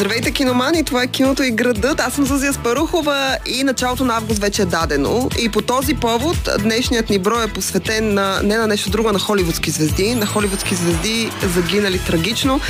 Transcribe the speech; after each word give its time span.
Здравейте, 0.00 0.30
киномани! 0.30 0.84
Това 0.84 1.02
е 1.02 1.06
киното 1.06 1.42
и 1.42 1.50
градът. 1.50 2.00
Аз 2.00 2.14
съм 2.14 2.24
Зузия 2.24 2.52
Спарухова 2.52 3.38
и 3.46 3.64
началото 3.64 4.04
на 4.04 4.16
август 4.16 4.40
вече 4.40 4.62
е 4.62 4.64
дадено. 4.64 5.28
И 5.42 5.48
по 5.48 5.62
този 5.62 5.94
повод 5.94 6.48
днешният 6.62 7.10
ни 7.10 7.18
брой 7.18 7.44
е 7.44 7.48
посветен 7.48 8.14
на, 8.14 8.40
не 8.42 8.56
на 8.56 8.66
нещо 8.66 8.90
друго, 8.90 9.12
на 9.12 9.18
холивудски 9.18 9.70
звезди. 9.70 10.14
На 10.14 10.26
холивудски 10.26 10.74
звезди 10.74 11.30
загинали 11.54 11.98
трагично 11.98 12.60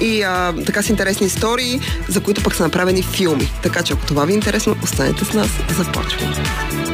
и 0.00 0.22
а, 0.22 0.54
така 0.66 0.82
с 0.82 0.88
интересни 0.88 1.26
истории, 1.26 1.80
за 2.08 2.20
които 2.20 2.42
пък 2.42 2.54
са 2.54 2.62
направени 2.62 3.02
филми. 3.02 3.52
Така 3.62 3.82
че 3.82 3.92
ако 3.92 4.06
това 4.06 4.24
ви 4.24 4.32
е 4.32 4.36
интересно, 4.36 4.76
останете 4.82 5.24
с 5.24 5.32
нас. 5.32 5.48
Започваме. 5.76 6.89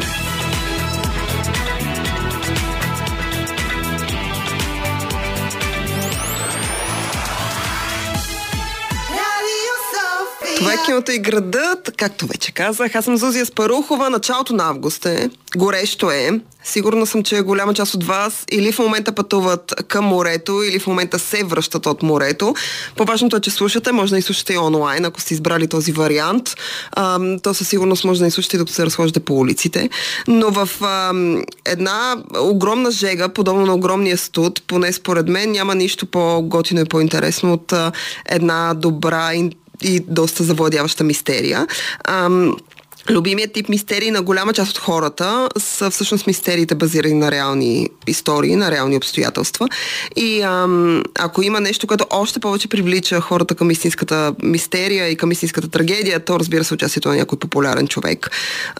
Това 10.66 10.82
е 10.82 10.84
киното 10.84 11.12
и 11.12 11.18
градът, 11.18 11.90
както 11.96 12.26
вече 12.26 12.52
казах. 12.52 12.94
Аз 12.94 13.04
съм 13.04 13.16
Зузия 13.16 13.46
Спарухова, 13.46 14.10
началото 14.10 14.52
на 14.52 14.68
август 14.68 15.06
е. 15.06 15.30
Горещо 15.56 16.10
е. 16.10 16.40
Сигурна 16.64 17.06
съм, 17.06 17.22
че 17.22 17.40
голяма 17.40 17.74
част 17.74 17.94
от 17.94 18.04
вас 18.04 18.44
или 18.52 18.72
в 18.72 18.78
момента 18.78 19.12
пътуват 19.12 19.74
към 19.88 20.04
морето, 20.04 20.62
или 20.62 20.78
в 20.78 20.86
момента 20.86 21.18
се 21.18 21.44
връщат 21.44 21.86
от 21.86 22.02
морето. 22.02 22.54
По-важното 22.96 23.36
е, 23.36 23.40
че 23.40 23.50
слушате, 23.50 23.92
може 23.92 24.12
да 24.12 24.18
изслушате 24.18 24.54
и 24.54 24.58
онлайн, 24.58 25.04
ако 25.04 25.20
сте 25.20 25.34
избрали 25.34 25.66
този 25.66 25.92
вариант. 25.92 26.54
Ам, 26.96 27.38
то 27.38 27.54
със 27.54 27.68
сигурност 27.68 28.04
може 28.04 28.20
да 28.20 28.26
изслушате, 28.26 28.58
докато 28.58 28.74
се 28.74 28.86
разхождате 28.86 29.20
по 29.20 29.34
улиците. 29.34 29.90
Но 30.28 30.50
в 30.50 30.68
ам, 30.82 31.42
една 31.64 32.16
огромна 32.40 32.90
жега, 32.90 33.28
подобно 33.28 33.66
на 33.66 33.74
огромния 33.74 34.16
студ, 34.16 34.62
поне 34.66 34.92
според 34.92 35.28
мен, 35.28 35.50
няма 35.50 35.74
нищо 35.74 36.06
по-готино 36.06 36.80
и 36.80 36.84
по-интересно 36.84 37.52
от 37.52 37.72
а, 37.72 37.92
една 38.28 38.74
добра 38.74 39.34
и 39.80 40.00
доста 40.00 40.44
завладяваща 40.44 41.04
мистерия. 41.04 41.66
Ам, 42.04 42.56
Любимият 43.10 43.52
тип 43.52 43.68
мистерии 43.68 44.10
на 44.10 44.22
голяма 44.22 44.52
част 44.52 44.70
от 44.70 44.78
хората 44.78 45.48
са 45.58 45.90
всъщност 45.90 46.26
мистериите 46.26 46.74
базирани 46.74 47.14
на 47.14 47.30
реални 47.30 47.88
истории, 48.06 48.56
на 48.56 48.70
реални 48.70 48.96
обстоятелства. 48.96 49.68
И 50.16 50.42
ам, 50.42 51.02
ако 51.18 51.42
има 51.42 51.60
нещо, 51.60 51.86
което 51.86 52.06
още 52.10 52.40
повече 52.40 52.68
привлича 52.68 53.20
хората 53.20 53.54
към 53.54 53.70
истинската 53.70 54.34
мистерия 54.42 55.08
и 55.08 55.16
към 55.16 55.32
истинската 55.32 55.68
трагедия, 55.68 56.20
то 56.20 56.40
разбира 56.40 56.64
се 56.64 56.74
участието 56.74 57.08
на 57.08 57.16
някой 57.16 57.38
популярен 57.38 57.88
човек. 57.88 58.30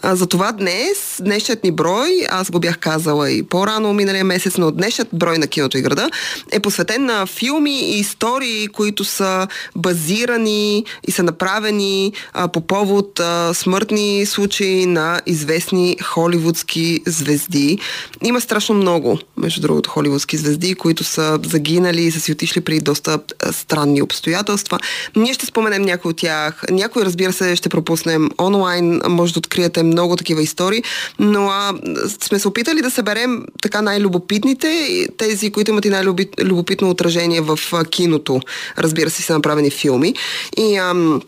А, 0.01 0.15
затова 0.15 0.51
днес, 0.51 1.21
днешният 1.21 1.63
ни 1.63 1.71
брой, 1.71 2.25
аз 2.29 2.51
го 2.51 2.59
бях 2.59 2.77
казала 2.77 3.31
и 3.31 3.43
по-рано 3.43 3.93
миналия 3.93 4.23
месец, 4.23 4.57
но 4.57 4.71
днешният 4.71 5.09
брой 5.13 5.37
на 5.37 5.47
киното 5.47 5.77
и 5.77 5.81
града 5.81 6.09
е 6.51 6.59
посветен 6.59 7.05
на 7.05 7.25
филми 7.25 7.79
и 7.79 7.99
истории, 7.99 8.67
които 8.67 9.03
са 9.03 9.47
базирани 9.75 10.85
и 11.07 11.11
са 11.11 11.23
направени 11.23 12.13
а, 12.33 12.47
по 12.47 12.61
повод 12.61 13.19
а, 13.19 13.53
смъртни 13.53 14.16
случаи 14.25 14.85
на 14.85 15.21
известни 15.25 15.97
холивудски 16.03 17.01
звезди. 17.05 17.79
Има 18.23 18.41
страшно 18.41 18.75
много, 18.75 19.19
между 19.37 19.61
другото, 19.61 19.89
холивудски 19.89 20.37
звезди, 20.37 20.75
които 20.75 21.03
са 21.03 21.39
загинали 21.43 22.01
и 22.01 22.11
са 22.11 22.19
си 22.19 22.31
отишли 22.31 22.61
при 22.61 22.79
доста 22.79 23.19
странни 23.51 24.01
обстоятелства. 24.01 24.79
Ние 25.15 25.33
ще 25.33 25.45
споменем 25.45 25.81
някои 25.81 26.09
от 26.09 26.17
тях. 26.17 26.63
Някои, 26.69 27.05
разбира 27.05 27.33
се, 27.33 27.55
ще 27.55 27.69
пропуснем 27.69 28.29
онлайн. 28.41 29.01
Може 29.09 29.33
да 29.33 29.39
откриете 29.39 29.83
много 29.83 30.15
такива 30.15 30.41
истории, 30.41 30.83
но 31.19 31.47
а, 31.47 31.73
сме 32.23 32.39
се 32.39 32.47
опитали 32.47 32.81
да 32.81 32.91
съберем 32.91 33.45
така 33.61 33.81
най-любопитните, 33.81 35.07
тези, 35.17 35.51
които 35.51 35.71
имат 35.71 35.85
и 35.85 35.89
най-любопитно 35.89 36.89
отражение 36.89 37.41
в 37.41 37.59
киното. 37.89 38.41
Разбира 38.77 39.09
се, 39.09 39.21
са 39.21 39.33
направени 39.33 39.71
филми. 39.71 40.13
И 40.57 40.75
ам, 40.75 41.21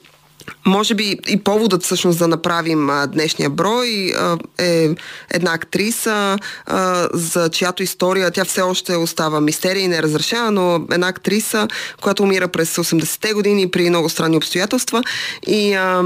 може 0.65 0.93
би 0.95 1.17
и 1.27 1.37
поводът 1.37 1.83
всъщност 1.83 2.19
да 2.19 2.27
направим 2.27 2.89
а, 2.89 3.07
днешния 3.07 3.49
брой 3.49 4.11
а, 4.17 4.37
е 4.57 4.89
една 5.29 5.53
актриса, 5.53 6.37
а, 6.65 7.07
за 7.13 7.49
чиято 7.49 7.83
история 7.83 8.31
тя 8.31 8.45
все 8.45 8.61
още 8.61 8.95
остава 8.95 9.41
мистерия 9.41 9.83
и 9.83 9.87
неразрешена, 9.87 10.51
но 10.51 10.85
една 10.91 11.07
актриса, 11.07 11.67
която 12.01 12.23
умира 12.23 12.47
през 12.47 12.75
80-те 12.75 13.33
години 13.33 13.71
при 13.71 13.89
много 13.89 14.09
странни 14.09 14.37
обстоятелства. 14.37 15.03
И 15.47 15.73
а, 15.73 16.03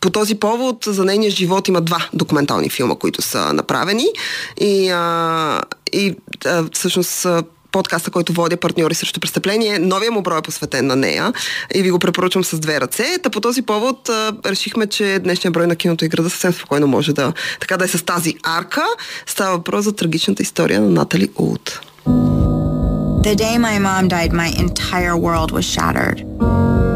по 0.00 0.10
този 0.10 0.34
повод 0.34 0.84
за 0.86 1.04
нейния 1.04 1.30
живот 1.30 1.68
има 1.68 1.80
два 1.80 2.08
документални 2.12 2.70
филма, 2.70 2.94
които 2.94 3.22
са 3.22 3.52
направени. 3.52 4.06
И, 4.60 4.88
а, 4.90 5.62
и 5.92 6.16
а, 6.46 6.64
всъщност 6.72 7.26
подкаста, 7.72 8.10
който 8.10 8.32
водя 8.32 8.56
партньори 8.56 8.94
срещу 8.94 9.20
престъпление. 9.20 9.78
Новия 9.78 10.10
му 10.10 10.22
брой 10.22 10.38
е 10.38 10.42
посветен 10.42 10.86
на 10.86 10.96
нея 10.96 11.32
и 11.74 11.82
ви 11.82 11.90
го 11.90 11.98
препоръчвам 11.98 12.44
с 12.44 12.58
две 12.58 12.80
ръце. 12.80 13.18
Та 13.22 13.30
по 13.30 13.40
този 13.40 13.62
повод 13.62 14.08
а, 14.08 14.32
решихме, 14.46 14.86
че 14.86 15.18
днешния 15.18 15.50
брой 15.50 15.66
на 15.66 15.76
киното 15.76 16.04
и 16.04 16.08
града 16.08 16.30
съвсем 16.30 16.52
спокойно 16.52 16.86
може 16.86 17.12
да, 17.12 17.32
така 17.60 17.76
да 17.76 17.84
е 17.84 17.88
с 17.88 18.04
тази 18.04 18.34
арка. 18.42 18.84
Става 19.26 19.56
въпрос 19.56 19.84
за 19.84 19.92
трагичната 19.92 20.42
история 20.42 20.80
на 20.80 20.88
Натали 20.88 21.28
Улт. 21.36 21.80
The 23.28 23.34
day 23.34 23.56
my 23.58 23.76
mom 23.88 24.08
died, 24.08 24.32
my 24.32 24.50
entire 24.64 25.16
world 25.26 25.50
was 25.56 25.66
shattered. 25.74 26.18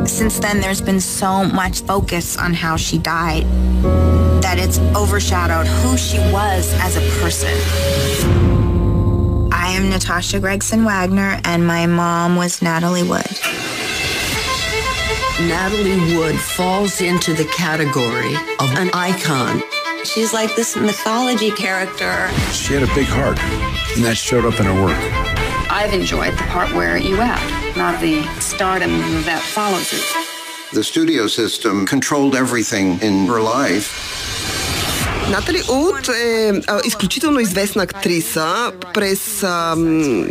Since 0.06 0.34
then, 0.44 0.60
there's 0.60 0.81
been 0.81 1.00
so 1.00 1.44
much 1.44 1.83
focus 1.93 2.37
on 2.44 2.54
how 2.54 2.77
she 2.77 2.97
died 2.99 3.44
that 4.44 4.56
it's 4.59 4.78
overshadowed 5.03 5.66
who 5.66 5.97
she 5.97 6.19
was 6.33 6.62
as 6.87 6.97
a 6.97 7.04
person. 7.21 8.41
I 9.82 9.84
am 9.84 9.91
Natasha 9.91 10.38
Gregson 10.38 10.84
Wagner, 10.84 11.41
and 11.43 11.66
my 11.66 11.87
mom 11.87 12.37
was 12.37 12.62
Natalie 12.62 13.03
Wood. 13.03 13.26
Natalie 15.41 16.16
Wood 16.16 16.38
falls 16.38 17.00
into 17.00 17.34
the 17.34 17.47
category 17.47 18.32
of 18.60 18.72
an 18.78 18.91
icon. 18.94 19.60
She's 20.04 20.32
like 20.32 20.54
this 20.54 20.76
mythology 20.76 21.50
character. 21.50 22.28
She 22.53 22.75
had 22.75 22.84
a 22.84 22.94
big 22.94 23.09
heart, 23.09 23.41
and 23.97 24.04
that 24.04 24.16
showed 24.16 24.44
up 24.44 24.60
in 24.60 24.66
her 24.66 24.84
work. 24.84 24.97
I've 25.69 25.92
enjoyed 25.92 26.34
the 26.34 26.44
part 26.44 26.72
where 26.75 26.97
you 26.97 27.16
act, 27.21 27.76
not 27.76 28.00
the 28.00 28.22
stardom 28.38 28.92
that 29.25 29.42
follows 29.42 29.92
it. 29.92 30.75
The 30.76 30.84
studio 30.84 31.26
system 31.26 31.87
controlled 31.87 32.37
everything 32.37 33.00
in 33.00 33.26
her 33.26 33.41
life. 33.41 34.52
Натали 35.32 35.62
Улт 35.70 36.09
е 36.09 36.53
а, 36.66 36.81
изключително 36.84 37.41
известна 37.41 37.82
актриса. 37.82 38.72
През, 38.94 39.43
а, 39.43 39.76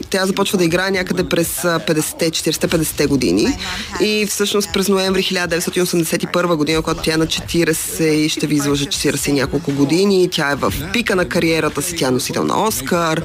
тя 0.09 0.25
започва 0.25 0.57
да 0.57 0.63
играе 0.63 0.91
някъде 0.91 1.29
през 1.29 1.61
50-те, 1.61 2.31
40-те, 2.31 2.67
50-те 2.67 3.05
години. 3.05 3.57
И 4.01 4.25
всъщност 4.29 4.69
през 4.73 4.89
ноември 4.89 5.23
1981 5.23 6.55
година, 6.55 6.81
когато 6.81 7.01
тя 7.01 7.13
е 7.13 7.17
на 7.17 7.27
40 7.27 8.03
и 8.03 8.29
ще 8.29 8.47
ви 8.47 8.55
излъжа 8.55 8.85
40 8.85 9.29
и 9.29 9.33
няколко 9.33 9.71
години, 9.71 10.29
тя 10.31 10.51
е 10.51 10.55
в 10.55 10.73
пика 10.93 11.15
на 11.15 11.25
кариерата 11.25 11.81
си, 11.81 11.95
тя 11.95 12.07
е 12.07 12.11
носител 12.11 12.43
на 12.43 12.67
Оскар. 12.67 13.21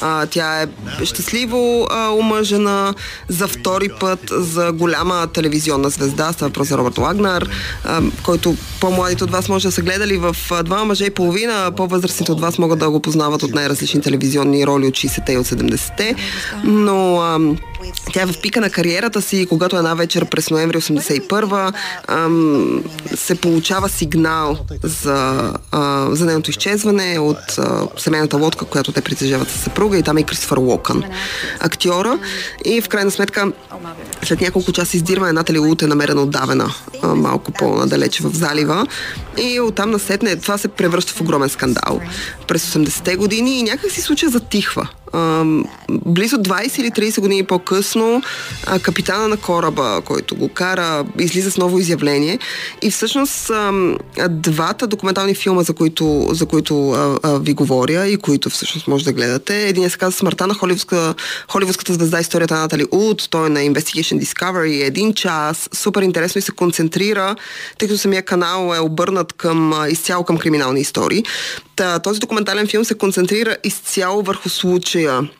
А, 0.00 0.26
тя 0.26 0.62
е 0.62 0.66
щастливо 1.04 1.86
а, 1.90 2.08
омъжена 2.08 2.94
за 3.28 3.48
втори 3.48 3.88
път 4.00 4.20
за 4.30 4.72
голяма 4.72 5.26
телевизионна 5.26 5.90
звезда. 5.90 6.32
Става 6.32 6.48
въпрос 6.48 6.68
за 6.68 6.78
Робърт 6.78 6.98
Лагнар, 6.98 7.48
а, 7.84 8.02
който 8.22 8.56
по-младите 8.80 9.24
от 9.24 9.30
вас 9.30 9.48
може 9.48 9.68
да 9.68 9.72
са 9.72 9.82
гледали 9.82 10.16
в 10.16 10.36
Два 10.64 10.84
мъже 10.84 11.04
и 11.04 11.10
половина. 11.20 11.72
По-възрастните 11.76 12.32
от 12.32 12.40
вас 12.40 12.58
могат 12.58 12.78
да 12.78 12.90
го 12.90 13.00
познават 13.00 13.42
от 13.42 13.54
най-различни 13.54 14.00
телевизионни 14.00 14.66
роли 14.66 14.86
от 14.86 14.94
60-те 14.94 15.32
и 15.32 15.38
от 15.38 15.46
70-те. 15.46 16.14
Но 16.64 17.20
ам, 17.20 17.58
тя 18.12 18.22
е 18.22 18.26
в 18.26 18.40
пика 18.42 18.60
на 18.60 18.70
кариерата 18.70 19.22
си, 19.22 19.46
когато 19.48 19.76
една 19.76 19.94
вечер 19.94 20.24
през 20.24 20.50
ноември 20.50 20.76
81 20.76 21.72
ам, 22.08 22.84
се 23.14 23.34
получава 23.34 23.88
сигнал 23.88 24.58
за, 24.82 25.52
а, 25.72 26.08
за 26.10 26.26
нейното 26.26 26.50
изчезване 26.50 27.18
от 27.18 27.58
а, 27.58 27.88
семейната 27.96 28.36
лодка, 28.36 28.64
която 28.64 28.92
те 28.92 29.00
притежават 29.00 29.50
със 29.50 29.60
съпруга 29.60 29.98
и 29.98 30.02
там 30.02 30.16
е 30.18 30.22
Кристофър 30.22 30.56
Локън, 30.56 31.04
актьора. 31.60 32.18
И 32.64 32.80
в 32.80 32.88
крайна 32.88 33.10
сметка, 33.10 33.52
след 34.22 34.40
няколко 34.40 34.72
часа 34.72 34.96
издирване, 34.96 35.32
Натали 35.32 35.58
Лут 35.58 35.82
е 35.82 35.86
намерена 35.86 36.22
отдавена 36.22 36.74
а, 37.02 37.14
малко 37.14 37.52
по-надалече 37.52 38.22
в 38.22 38.30
залива. 38.34 38.86
И 39.38 39.60
оттам 39.60 39.90
насетне 39.90 40.36
това 40.36 40.58
се 40.58 40.68
превръща 40.68 41.12
в 41.12 41.20
огромен 41.20 41.48
скандал 41.48 42.00
през 42.48 42.74
80-те 42.74 43.16
години 43.16 43.58
и 43.58 43.62
някак 43.62 43.90
си 43.90 44.02
случая 44.02 44.30
затихва 44.30 44.88
близо 45.90 46.36
20 46.36 46.80
или 46.80 46.90
30 46.90 47.20
години 47.20 47.44
по-късно 47.44 48.22
а, 48.66 48.78
капитана 48.78 49.28
на 49.28 49.36
кораба, 49.36 50.00
който 50.04 50.36
го 50.36 50.48
кара, 50.48 51.04
излиза 51.18 51.50
с 51.50 51.56
ново 51.56 51.78
изявление 51.78 52.38
и 52.82 52.90
всъщност 52.90 53.50
а, 53.50 53.72
двата 54.28 54.86
документални 54.86 55.34
филма, 55.34 55.62
за 55.62 55.74
които, 55.74 56.28
за 56.32 56.46
които 56.46 56.90
а, 56.90 57.18
а, 57.22 57.38
ви 57.38 57.52
говоря 57.52 58.06
и 58.06 58.16
които 58.16 58.50
всъщност 58.50 58.88
може 58.88 59.04
да 59.04 59.12
гледате, 59.12 59.68
един 59.68 59.90
се 59.90 59.98
казва 59.98 60.18
Смъртта 60.18 60.46
на 60.46 60.54
холивудска, 60.54 61.14
холивудската 61.48 61.94
звезда, 61.94 62.20
историята 62.20 62.54
на 62.54 62.60
Натали 62.60 62.86
Уд, 62.90 63.28
той 63.30 63.46
е 63.46 63.50
на 63.50 63.60
Investigation 63.60 64.24
Discovery, 64.24 64.86
един 64.86 65.14
час, 65.14 65.68
супер 65.72 66.02
интересно 66.02 66.38
и 66.38 66.42
се 66.42 66.52
концентрира, 66.52 67.36
тъй 67.78 67.88
като 67.88 68.00
самия 68.00 68.22
канал 68.22 68.74
е 68.76 68.80
обърнат 68.80 69.32
към, 69.32 69.74
изцяло 69.88 70.24
към 70.24 70.38
криминални 70.38 70.80
истории. 70.80 71.24
Та, 71.76 71.98
този 71.98 72.20
документален 72.20 72.66
филм 72.66 72.84
се 72.84 72.98
концентрира 72.98 73.56
изцяло 73.64 74.22
върху 74.22 74.48
случая 75.00 75.30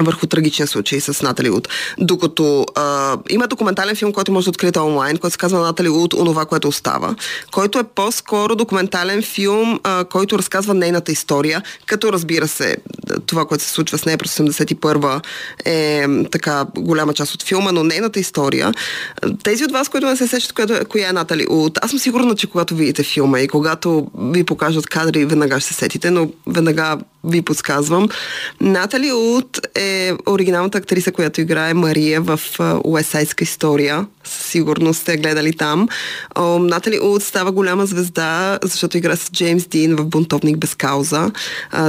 върху 0.00 0.26
трагичен 0.26 0.66
случай 0.66 1.00
с 1.00 1.22
Натали 1.22 1.50
Уд. 1.50 1.68
Докато 1.98 2.66
а, 2.74 3.16
има 3.30 3.48
документален 3.48 3.96
филм, 3.96 4.12
който 4.12 4.32
може 4.32 4.44
да 4.44 4.50
откриете 4.50 4.78
онлайн, 4.78 5.16
който 5.16 5.32
се 5.32 5.38
казва 5.38 5.60
Натали 5.60 5.88
Уд, 5.88 6.14
онова, 6.14 6.46
което 6.46 6.68
остава, 6.68 7.14
който 7.50 7.78
е 7.78 7.84
по-скоро 7.84 8.56
документален 8.56 9.22
филм, 9.22 9.80
а, 9.84 10.04
който 10.04 10.38
разказва 10.38 10.74
нейната 10.74 11.12
история, 11.12 11.62
като 11.86 12.12
разбира 12.12 12.48
се, 12.48 12.76
това, 13.26 13.44
което 13.44 13.64
се 13.64 13.70
случва 13.70 13.98
с 13.98 14.04
нея 14.04 14.18
през 14.18 14.38
81-а 14.38 15.20
е 15.70 16.06
така 16.30 16.66
голяма 16.76 17.14
част 17.14 17.34
от 17.34 17.42
филма, 17.42 17.72
но 17.72 17.84
нейната 17.84 18.20
история. 18.20 18.72
Тези 19.42 19.64
от 19.64 19.72
вас, 19.72 19.88
които 19.88 20.06
не 20.06 20.16
се 20.16 20.28
сещат 20.28 20.52
коя, 20.52 20.84
коя 20.84 21.08
е 21.08 21.12
Натали 21.12 21.46
Уд, 21.50 21.78
аз 21.82 21.90
съм 21.90 21.98
сигурна, 21.98 22.34
че 22.34 22.46
когато 22.46 22.74
видите 22.74 23.02
филма 23.02 23.40
и 23.40 23.48
когато 23.48 24.06
ви 24.18 24.44
покажат 24.44 24.86
кадри, 24.86 25.24
веднага 25.24 25.60
ще 25.60 25.68
се 25.68 25.74
сетите, 25.74 26.10
но 26.10 26.30
веднага 26.46 26.98
ви 27.24 27.42
подсказвам. 27.42 28.08
Натали 28.60 29.12
Уд 29.12 29.60
е 29.74 30.12
оригиналната 30.28 30.78
актриса, 30.78 31.12
която 31.12 31.40
играе 31.40 31.74
Мария 31.74 32.20
в 32.20 32.40
Уесайска 32.84 33.44
история. 33.44 34.06
Със 34.24 34.96
сте 34.96 35.16
гледали 35.16 35.52
там. 35.52 35.88
Натали 36.60 36.98
Уд 37.02 37.22
става 37.22 37.52
голяма 37.52 37.86
звезда, 37.86 38.58
защото 38.62 38.98
игра 38.98 39.16
с 39.16 39.30
Джеймс 39.32 39.66
Дин 39.66 39.96
в 39.96 40.04
Бунтовник 40.04 40.58
без 40.58 40.74
кауза. 40.74 41.30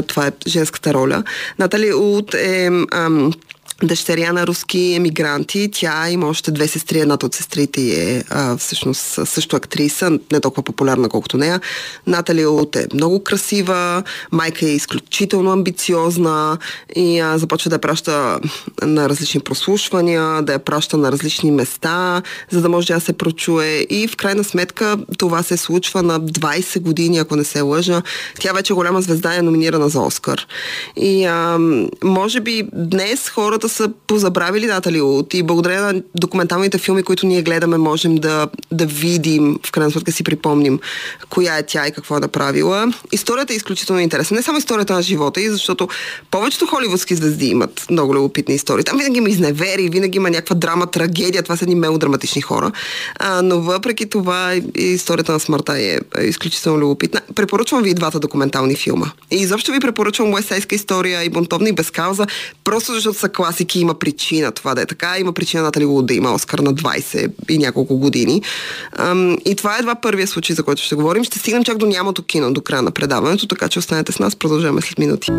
Това 0.07 0.27
е 0.27 0.31
женската 0.47 0.93
роля. 0.93 1.23
Натали 1.59 1.93
Уд 1.93 2.33
е 2.33 2.69
ам, 2.91 3.33
дъщеря 3.83 4.33
на 4.33 4.47
руски 4.47 4.93
емигранти. 4.93 5.69
Тя 5.71 6.09
има 6.09 6.27
още 6.27 6.51
две 6.51 6.67
сестри. 6.67 6.99
Едната 6.99 7.25
от 7.25 7.35
сестрите 7.35 7.81
е 7.81 8.23
а, 8.29 8.57
всъщност 8.57 9.19
също 9.25 9.55
актриса, 9.55 10.19
не 10.31 10.39
толкова 10.39 10.63
популярна 10.63 11.09
колкото 11.09 11.37
нея. 11.37 11.59
Натали 12.07 12.45
От 12.45 12.75
е 12.75 12.87
много 12.93 13.23
красива, 13.23 14.03
майка 14.31 14.65
е 14.65 14.69
изключително 14.69 15.51
амбициозна 15.51 16.57
и 16.95 17.19
а, 17.19 17.37
започва 17.37 17.69
да 17.69 17.75
я 17.75 17.81
праща 17.81 18.39
на 18.81 19.09
различни 19.09 19.39
прослушвания, 19.39 20.41
да 20.41 20.53
я 20.53 20.59
праща 20.59 20.97
на 20.97 21.11
различни 21.11 21.51
места, 21.51 22.21
за 22.51 22.61
да 22.61 22.69
може 22.69 22.93
да 22.93 23.01
се 23.01 23.13
прочуе. 23.13 23.85
И 23.89 24.07
в 24.07 24.15
крайна 24.15 24.43
сметка 24.43 24.97
това 25.17 25.43
се 25.43 25.57
случва 25.57 26.03
на 26.03 26.21
20 26.21 26.79
години, 26.79 27.17
ако 27.17 27.35
не 27.35 27.43
се 27.43 27.61
лъжа. 27.61 28.01
Тя 28.39 28.53
вече 28.53 28.73
голяма 28.73 29.01
звезда 29.01 29.35
е 29.35 29.41
номинирана 29.41 29.89
за 29.89 30.01
Оскар. 30.01 30.47
И 30.95 31.25
а, 31.25 31.59
може 32.03 32.39
би 32.39 32.63
днес 32.73 33.29
хората 33.29 33.62
са 33.69 33.89
позабравили 34.07 34.65
Натали 34.65 35.01
Улт 35.01 35.33
и 35.33 35.43
благодарение 35.43 35.93
на 35.93 36.01
документалните 36.15 36.77
филми, 36.77 37.03
които 37.03 37.25
ние 37.25 37.41
гледаме, 37.41 37.77
можем 37.77 38.15
да, 38.15 38.47
да 38.71 38.85
видим, 38.85 39.59
в 39.65 39.71
крайна 39.71 39.91
сметка 39.91 40.11
си 40.11 40.23
припомним 40.23 40.79
коя 41.29 41.57
е 41.57 41.65
тя 41.65 41.87
и 41.87 41.91
какво 41.91 42.17
е 42.17 42.19
направила. 42.19 42.93
Историята 43.11 43.53
е 43.53 43.55
изключително 43.55 44.01
интересна. 44.01 44.37
Не 44.37 44.43
само 44.43 44.57
историята 44.57 44.93
на 44.93 45.01
живота 45.01 45.41
и 45.41 45.49
защото 45.49 45.87
повечето 46.31 46.65
холивудски 46.65 47.15
звезди 47.15 47.47
имат 47.47 47.85
много 47.89 48.15
любопитни 48.15 48.55
истории. 48.55 48.83
Там 48.83 48.97
винаги 48.97 49.17
има 49.17 49.29
изневери, 49.29 49.89
винаги 49.89 50.17
има 50.17 50.29
някаква 50.29 50.55
драма, 50.55 50.87
трагедия. 50.87 51.43
Това 51.43 51.57
са 51.57 51.65
едни 51.65 51.75
мелодраматични 51.75 52.41
хора. 52.41 52.71
А, 53.19 53.41
но 53.41 53.61
въпреки 53.61 54.09
това 54.09 54.53
историята 54.75 55.31
на 55.31 55.39
смъртта 55.39 55.79
е, 55.79 55.99
е 56.17 56.23
изключително 56.23 56.79
любопитна. 56.79 57.21
Препоръчвам 57.35 57.83
ви 57.83 57.89
и 57.89 57.93
двата 57.93 58.19
документални 58.19 58.75
филма. 58.75 59.11
И 59.31 59.35
изобщо 59.35 59.71
ви 59.71 59.79
препоръчвам 59.79 60.33
Уесайска 60.33 60.75
история 60.75 61.23
и 61.23 61.29
Бунтовни 61.29 61.71
без 61.71 61.91
кауза, 61.91 62.25
просто 62.63 62.93
защото 62.93 63.19
са 63.19 63.29
класи 63.29 63.52
всеки 63.53 63.79
има 63.79 63.93
причина 63.93 64.51
това 64.51 64.75
да 64.75 64.81
е 64.81 64.85
така. 64.85 65.19
Има 65.19 65.33
причина 65.33 65.63
Натали 65.63 65.85
Вуд 65.85 66.05
да 66.05 66.13
има 66.13 66.33
Оскар 66.33 66.59
на 66.59 66.73
20 66.73 67.31
и 67.49 67.57
няколко 67.57 67.97
години. 67.97 68.41
Ам, 68.97 69.37
и 69.45 69.55
това 69.55 69.75
е 69.75 69.79
едва 69.79 69.95
първия 69.95 70.27
случай, 70.27 70.55
за 70.55 70.63
който 70.63 70.81
ще 70.81 70.95
говорим. 70.95 71.23
Ще 71.23 71.39
стигнем 71.39 71.63
чак 71.63 71.77
до 71.77 71.85
нямато 71.85 72.23
кино, 72.23 72.53
до 72.53 72.61
края 72.61 72.81
на 72.81 72.91
предаването, 72.91 73.47
така 73.47 73.69
че 73.69 73.79
останете 73.79 74.11
с 74.11 74.19
нас. 74.19 74.35
Продължаваме 74.35 74.81
след 74.81 74.99
минути. 74.99 75.31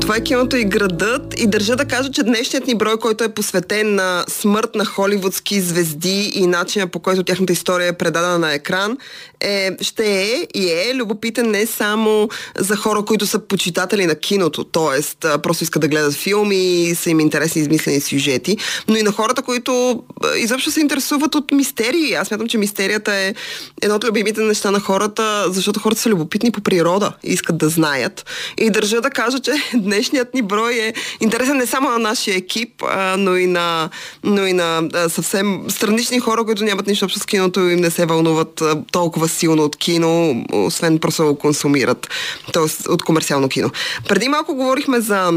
Това 0.00 0.16
е 0.16 0.20
киното 0.20 0.56
и 0.56 0.64
градът 0.64 1.40
и 1.40 1.46
държа 1.46 1.76
да 1.76 1.84
кажа, 1.84 2.10
че 2.10 2.22
днешният 2.22 2.66
ни 2.66 2.74
брой, 2.74 2.96
който 2.98 3.24
е 3.24 3.28
посветен 3.28 3.94
на 3.94 4.24
смърт 4.28 4.74
на 4.74 4.84
холивудски 4.84 5.60
звезди 5.60 6.32
и 6.34 6.46
начина 6.46 6.86
по 6.86 6.98
който 6.98 7.22
тяхната 7.22 7.52
история 7.52 7.88
е 7.88 7.92
предадена 7.92 8.38
на 8.38 8.54
екран, 8.54 8.96
е, 9.40 9.70
ще 9.80 10.22
е 10.22 10.46
и 10.54 10.70
е 10.70 10.94
любопитен 10.94 11.50
не 11.50 11.66
само 11.66 12.28
за 12.58 12.76
хора, 12.76 13.02
които 13.02 13.26
са 13.26 13.38
почитатели 13.38 14.06
на 14.06 14.14
киното, 14.14 14.64
т.е. 14.64 15.28
просто 15.38 15.64
искат 15.64 15.82
да 15.82 15.88
гледат 15.88 16.14
филми 16.14 16.94
са 16.94 17.10
им 17.10 17.20
интересни 17.20 17.37
измислени 17.44 18.00
сюжети, 18.00 18.56
но 18.88 18.96
и 18.96 19.02
на 19.02 19.12
хората, 19.12 19.42
които 19.42 20.02
изобщо 20.36 20.70
се 20.70 20.80
интересуват 20.80 21.34
от 21.34 21.52
мистерии. 21.52 22.14
Аз 22.14 22.30
мятам, 22.30 22.48
че 22.48 22.58
мистерията 22.58 23.14
е 23.14 23.34
едно 23.82 23.94
от 23.94 24.04
любимите 24.04 24.40
неща 24.40 24.70
на 24.70 24.80
хората, 24.80 25.44
защото 25.48 25.80
хората 25.80 26.00
са 26.00 26.08
любопитни 26.08 26.50
по 26.50 26.60
природа 26.60 27.12
и 27.24 27.32
искат 27.32 27.58
да 27.58 27.68
знаят. 27.68 28.24
И 28.58 28.70
държа 28.70 29.00
да 29.00 29.10
кажа, 29.10 29.40
че 29.40 29.52
днешният 29.74 30.34
ни 30.34 30.42
брой 30.42 30.74
е 30.74 30.94
интересен 31.20 31.56
не 31.56 31.66
само 31.66 31.90
на 31.90 31.98
нашия 31.98 32.36
екип, 32.36 32.82
но 33.18 33.36
и 33.36 33.46
на, 33.46 33.90
но 34.24 34.46
и 34.46 34.52
на 34.52 34.82
съвсем 35.08 35.60
странични 35.68 36.20
хора, 36.20 36.44
които 36.44 36.64
нямат 36.64 36.86
нищо 36.86 37.04
общо 37.04 37.20
с 37.20 37.26
киното 37.26 37.60
и 37.60 37.72
им 37.72 37.80
не 37.80 37.90
се 37.90 38.06
вълнуват 38.06 38.62
толкова 38.92 39.28
силно 39.28 39.62
от 39.62 39.76
кино, 39.76 40.44
освен 40.52 40.98
просто 40.98 41.24
го 41.24 41.38
консумират, 41.38 42.08
т.е. 42.52 42.90
от 42.90 43.02
комерциално 43.02 43.48
кино. 43.48 43.70
Преди 44.08 44.28
малко 44.28 44.54
говорихме 44.54 45.00
за 45.00 45.32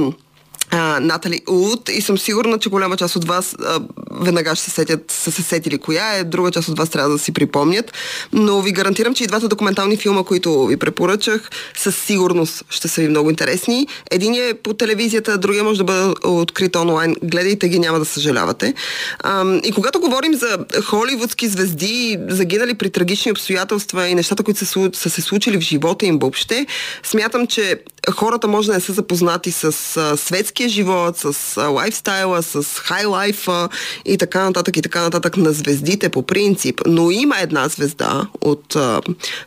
Натали 1.02 1.42
Уд 1.48 1.90
и 1.90 2.02
съм 2.02 2.18
сигурна, 2.18 2.60
че 2.60 2.70
голяма 2.70 2.98
част 2.98 3.16
от 3.16 3.26
вас 3.26 3.56
а, 3.66 3.80
веднага 4.22 4.56
ще 4.56 4.66
се 4.66 4.72
сетят, 4.72 5.12
са 5.12 5.32
се 5.32 5.42
сетили 5.42 5.78
коя 5.78 6.14
е, 6.14 6.24
друга 6.24 6.52
част 6.52 6.70
от 6.70 6.78
вас 6.78 6.90
трябва 6.90 7.10
да 7.10 7.20
си 7.20 7.32
припомнят, 7.32 7.94
но 8.34 8.62
ви 8.62 8.72
гарантирам, 8.72 9.14
че 9.14 9.24
и 9.24 9.28
двата 9.28 9.48
документални 9.48 9.98
филма, 9.98 10.24
които 10.24 10.66
ви 10.66 10.78
препоръчах, 10.78 11.50
със 11.78 11.96
сигурност 11.96 12.64
ще 12.70 12.88
са 12.88 13.02
ви 13.02 13.08
много 13.08 13.30
интересни. 13.30 13.88
Един 14.12 14.34
е 14.34 14.54
по 14.54 14.74
телевизията, 14.74 15.38
другия 15.38 15.64
може 15.64 15.78
да 15.78 15.84
бъде 15.84 16.14
открит 16.24 16.76
онлайн. 16.76 17.16
Гледайте 17.24 17.70
ги, 17.70 17.80
няма 17.80 18.00
да 18.00 18.06
съжалявате. 18.06 18.74
А, 19.20 19.60
и 19.64 19.72
когато 19.72 20.00
говорим 20.00 20.34
за 20.36 20.58
холивудски 20.86 21.48
звезди, 21.48 22.18
загинали 22.30 22.74
при 22.74 22.90
трагични 22.90 23.32
обстоятелства 23.32 24.08
и 24.08 24.16
нещата, 24.16 24.44
които 24.44 24.66
са, 24.66 24.90
са 24.94 25.10
се 25.10 25.22
случили 25.22 25.58
в 25.58 25.62
живота 25.62 26.06
им 26.06 26.20
въобще, 26.20 26.66
смятам, 27.04 27.48
че 27.48 27.80
хората 28.10 28.48
може 28.48 28.68
да 28.68 28.74
не 28.74 28.80
са 28.80 28.94
запознати 28.94 29.52
с 29.52 29.64
а, 29.98 30.18
светския 30.18 30.70
живот, 30.70 31.18
с 31.18 31.58
а, 31.58 31.68
лайфстайла, 31.68 32.44
с 32.44 32.64
хайлайфа 32.64 33.70
и 34.06 34.18
така 34.18 34.44
нататък 34.44 34.78
и 34.78 34.82
така 34.82 35.02
нататък 35.02 35.38
на 35.38 35.52
звездите 35.52 36.10
по 36.10 36.22
принцип. 36.22 36.82
Но 36.88 37.12
има 37.12 37.36
една 37.40 37.68
звезда 37.68 38.28
от 38.42 38.76
а, 38.76 39.02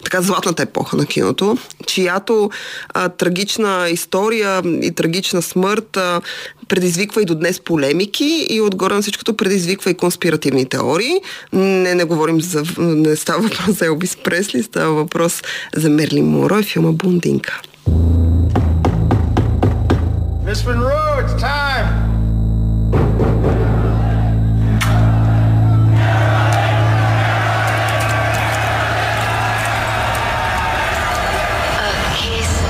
така 0.05 0.23
златната 0.23 0.63
епоха 0.63 0.97
на 0.97 1.07
киното, 1.07 1.59
чиято 1.87 2.51
а, 2.89 3.09
трагична 3.09 3.89
история 3.91 4.63
и 4.83 4.91
трагична 4.91 5.43
смърт 5.43 5.97
а, 5.97 6.21
предизвиква 6.69 7.23
и 7.23 7.25
до 7.25 7.35
днес 7.35 7.61
полемики 7.61 8.47
и 8.51 8.61
отгоре 8.61 8.95
на 8.95 9.03
всичкото 9.03 9.37
предизвиква 9.37 9.91
и 9.91 9.95
конспиративни 9.95 10.67
теории. 10.67 11.15
Не, 11.53 11.95
не 11.95 12.05
говорим 12.05 12.41
за... 12.41 12.63
Не 12.79 13.17
става 13.17 13.43
въпрос 13.43 13.77
за 13.79 13.87
Елвис 13.87 14.17
Пресли, 14.25 14.63
става 14.63 14.95
въпрос 14.95 15.43
за 15.75 15.91
Мерлин 15.91 16.27
Моро 16.27 16.59
и 16.59 16.63
филма 16.63 16.93
Бундинка. 16.93 17.61
Miss 20.55 20.65
Monroe, 20.65 21.19
it's 21.19 21.35
time. 21.43 22.13
kiss 32.15 32.63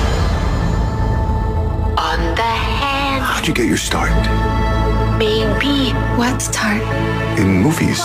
on 1.95 2.19
the 2.33 2.41
hand, 2.41 3.23
How'd 3.23 3.47
you 3.47 3.53
get 3.53 3.67
your 3.67 3.77
start? 3.77 4.09
baby. 5.19 5.91
What 6.17 6.41
start? 6.41 6.81
In 7.37 7.61
movies. 7.61 7.99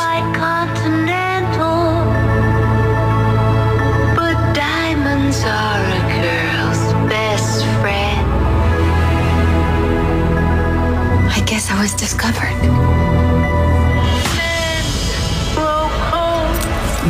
Was 11.80 11.94
discovered. 11.94 12.58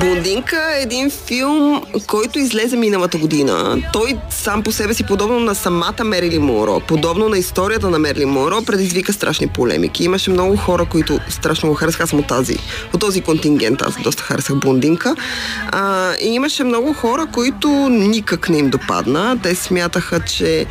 Блондинка 0.01 0.57
е 0.79 0.83
един 0.83 1.11
филм, 1.11 1.83
който 2.07 2.39
излезе 2.39 2.77
миналата 2.77 3.19
година. 3.19 3.83
Той 3.93 4.19
сам 4.31 4.63
по 4.63 4.73
себе 4.73 4.95
си, 4.95 5.05
подобно 5.05 5.41
на 5.41 5.55
самата 5.55 6.05
Мерили 6.05 6.39
Моро, 6.39 6.81
подобно 6.81 7.29
на 7.29 7.39
историята 7.39 7.91
на 7.91 7.99
Мерили 7.99 8.25
Моро, 8.25 8.63
предизвика 8.63 9.13
страшни 9.13 9.47
полемики. 9.47 10.05
Имаше 10.05 10.31
много 10.31 10.57
хора, 10.57 10.85
които 10.85 11.21
страшно 11.29 11.69
го 11.69 11.75
харесаха. 11.75 12.03
Аз 12.03 12.13
от, 12.13 12.27
тази, 12.27 12.59
от 12.95 13.01
този 13.01 13.21
контингент. 13.21 13.83
Аз 13.83 13.95
доста 14.03 14.23
харесах 14.23 14.57
Блондинка. 14.57 15.17
А, 15.73 16.13
и 16.23 16.29
имаше 16.29 16.65
много 16.65 16.93
хора, 16.93 17.27
които 17.33 17.69
никак 17.91 18.49
не 18.49 18.59
им 18.59 18.71
допадна. 18.71 19.39
Те 19.43 19.55
смятаха, 19.55 20.21
че 20.21 20.67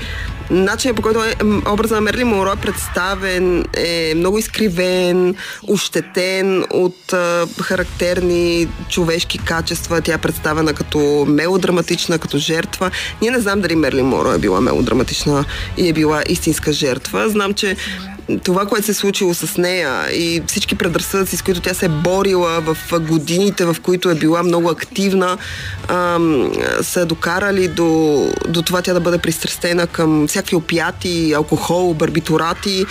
начинът 0.52 0.96
по 0.96 1.02
който 1.02 1.24
е, 1.24 1.36
м, 1.44 1.62
образът 1.68 1.96
на 1.96 2.02
Мерли 2.02 2.24
Монро 2.24 2.52
е 2.52 2.56
представен 2.56 3.66
е 3.74 4.14
много 4.16 4.38
изкривен, 4.38 5.36
ощетен 5.68 6.66
от 6.72 7.14
а, 7.14 7.48
характерни 7.62 8.68
човешки 8.90 9.38
качества. 9.38 10.02
Тя 10.02 10.14
е 10.14 10.18
представена 10.18 10.74
като 10.74 11.26
мелодраматична, 11.28 12.20
като 12.20 12.38
жертва. 12.38 12.92
Ние 13.22 13.32
не 13.32 13.40
знам 13.40 13.62
дали 13.62 13.76
Мерли 13.76 14.02
Моро 14.02 14.32
е 14.32 14.38
била 14.38 14.62
мелодраматична 14.62 15.46
и 15.78 15.90
е 15.90 15.94
била 15.94 16.24
истинска 16.30 16.74
жертва. 16.74 17.30
Знам, 17.30 17.54
че 17.54 17.76
това, 18.44 18.66
което 18.66 18.86
се 18.86 18.92
е 18.92 18.96
случило 18.96 19.34
с 19.34 19.58
нея 19.58 20.12
и 20.14 20.42
всички 20.48 20.76
предразсъдъци, 20.76 21.38
с 21.38 21.42
които 21.42 21.62
тя 21.62 21.74
се 21.74 21.86
е 21.86 21.90
борила 21.90 22.62
в 22.62 23.00
годините, 23.00 23.66
в 23.66 23.76
които 23.84 24.10
е 24.10 24.16
била 24.16 24.44
много 24.44 24.70
активна, 24.70 25.38
ам, 25.88 26.52
са 26.82 27.06
докарали 27.06 27.68
до, 27.68 28.32
до 28.48 28.62
това 28.62 28.82
тя 28.82 28.94
да 28.94 29.00
бъде 29.00 29.18
пристрастена 29.18 29.88
към 29.88 30.28
всякакви 30.28 30.56
опияти, 30.56 31.34
алкохол, 31.34 31.94
барбитурати. 31.94 32.86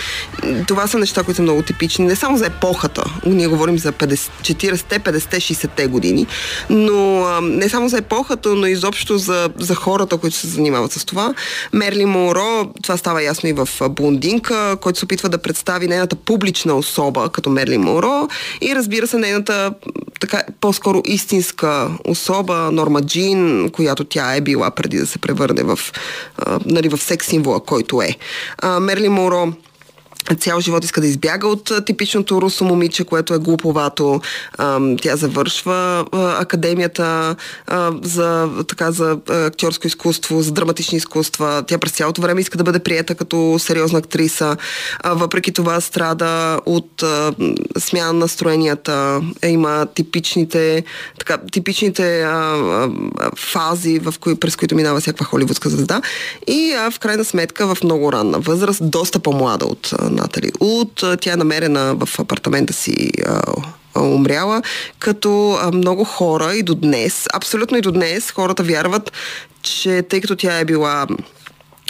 Това 0.67 0.87
са 0.87 0.99
неща, 0.99 1.23
които 1.23 1.35
са 1.35 1.41
много 1.41 1.61
типични. 1.61 2.05
Не 2.05 2.15
само 2.15 2.37
за 2.37 2.45
епохата, 2.45 3.03
ние 3.25 3.47
говорим 3.47 3.79
за 3.79 3.93
50, 3.93 4.29
40-те, 4.41 4.99
50-те, 4.99 5.39
60-те 5.39 5.87
години, 5.87 6.27
но 6.69 7.25
ам, 7.25 7.55
не 7.55 7.69
само 7.69 7.89
за 7.89 7.97
епохата, 7.97 8.49
но 8.49 8.67
изобщо 8.67 9.17
за, 9.17 9.49
за 9.57 9.75
хората, 9.75 10.17
които 10.17 10.35
се 10.35 10.47
занимават 10.47 10.91
с 10.91 11.05
това. 11.05 11.33
Мерли 11.73 12.05
Моро, 12.05 12.73
това 12.83 12.97
става 12.97 13.23
ясно 13.23 13.49
и 13.49 13.53
в 13.53 13.69
Блондинка, 13.89 14.77
който 14.81 14.99
се 14.99 15.05
опитва 15.05 15.28
да 15.29 15.37
представи 15.37 15.87
нейната 15.87 16.15
публична 16.15 16.73
особа 16.73 17.29
като 17.29 17.49
Мерли 17.49 17.77
Моро 17.77 18.27
и 18.61 18.75
разбира 18.75 19.07
се 19.07 19.17
нейната 19.17 19.73
така 20.19 20.43
по-скоро 20.61 21.01
истинска 21.05 21.89
особа, 22.05 22.69
Норма 22.71 23.01
Джин, 23.01 23.69
която 23.69 24.03
тя 24.03 24.35
е 24.35 24.41
била 24.41 24.71
преди 24.71 24.97
да 24.97 25.07
се 25.07 25.19
превърне 25.19 25.63
в, 25.63 25.79
а, 26.37 26.59
нали, 26.65 26.89
в 26.89 26.97
секс 26.97 27.27
символа, 27.27 27.59
който 27.59 28.01
е. 28.01 28.15
А, 28.57 28.79
Мерли 28.79 29.09
Моро 29.09 29.53
цял 30.39 30.59
живот 30.59 30.83
иска 30.83 31.01
да 31.01 31.07
избяга 31.07 31.47
от 31.47 31.71
типичното 31.85 32.41
русо 32.41 32.63
момиче, 32.65 33.03
което 33.03 33.33
е 33.33 33.37
глуповато. 33.37 34.21
Тя 35.01 35.15
завършва 35.15 36.05
академията 36.13 37.35
за, 38.01 38.49
така, 38.67 38.91
за 38.91 39.17
актьорско 39.29 39.87
изкуство, 39.87 40.41
за 40.41 40.51
драматични 40.51 40.97
изкуства. 40.97 41.63
Тя 41.67 41.77
през 41.77 41.91
цялото 41.91 42.21
време 42.21 42.41
иска 42.41 42.57
да 42.57 42.63
бъде 42.63 42.79
приета 42.79 43.15
като 43.15 43.55
сериозна 43.59 43.99
актриса. 43.99 44.57
Въпреки 45.05 45.51
това 45.51 45.81
страда 45.81 46.59
от 46.65 47.03
смяна 47.79 48.13
на 48.13 48.19
настроенията. 48.19 49.21
Е, 49.41 49.49
има 49.49 49.87
типичните, 49.95 50.83
така, 51.19 51.37
типичните 51.51 52.27
фази, 53.37 53.99
в 53.99 54.13
кои, 54.19 54.35
през 54.35 54.55
които 54.55 54.75
минава 54.75 54.99
всякаква 54.99 55.25
холивудска 55.25 55.69
звезда. 55.69 56.01
И 56.47 56.75
в 56.91 56.99
крайна 56.99 57.25
сметка 57.25 57.75
в 57.75 57.83
много 57.83 58.11
ранна 58.11 58.39
възраст, 58.39 58.89
доста 58.89 59.19
по-млада 59.19 59.65
от 59.65 59.93
Натали 60.09 60.51
Уд. 60.59 61.03
Тя 61.21 61.33
е 61.33 61.35
намерена 61.35 61.95
в 61.95 62.19
апартамента 62.19 62.73
си 62.73 63.11
умряла, 63.99 64.61
като 64.99 65.59
много 65.73 66.03
хора 66.03 66.55
и 66.55 66.63
до 66.63 66.75
днес, 66.75 67.25
абсолютно 67.33 67.77
и 67.77 67.81
до 67.81 67.91
днес, 67.91 68.31
хората 68.31 68.63
вярват, 68.63 69.11
че 69.61 70.03
тъй 70.09 70.21
като 70.21 70.35
тя 70.35 70.59
е 70.59 70.65
била 70.65 71.07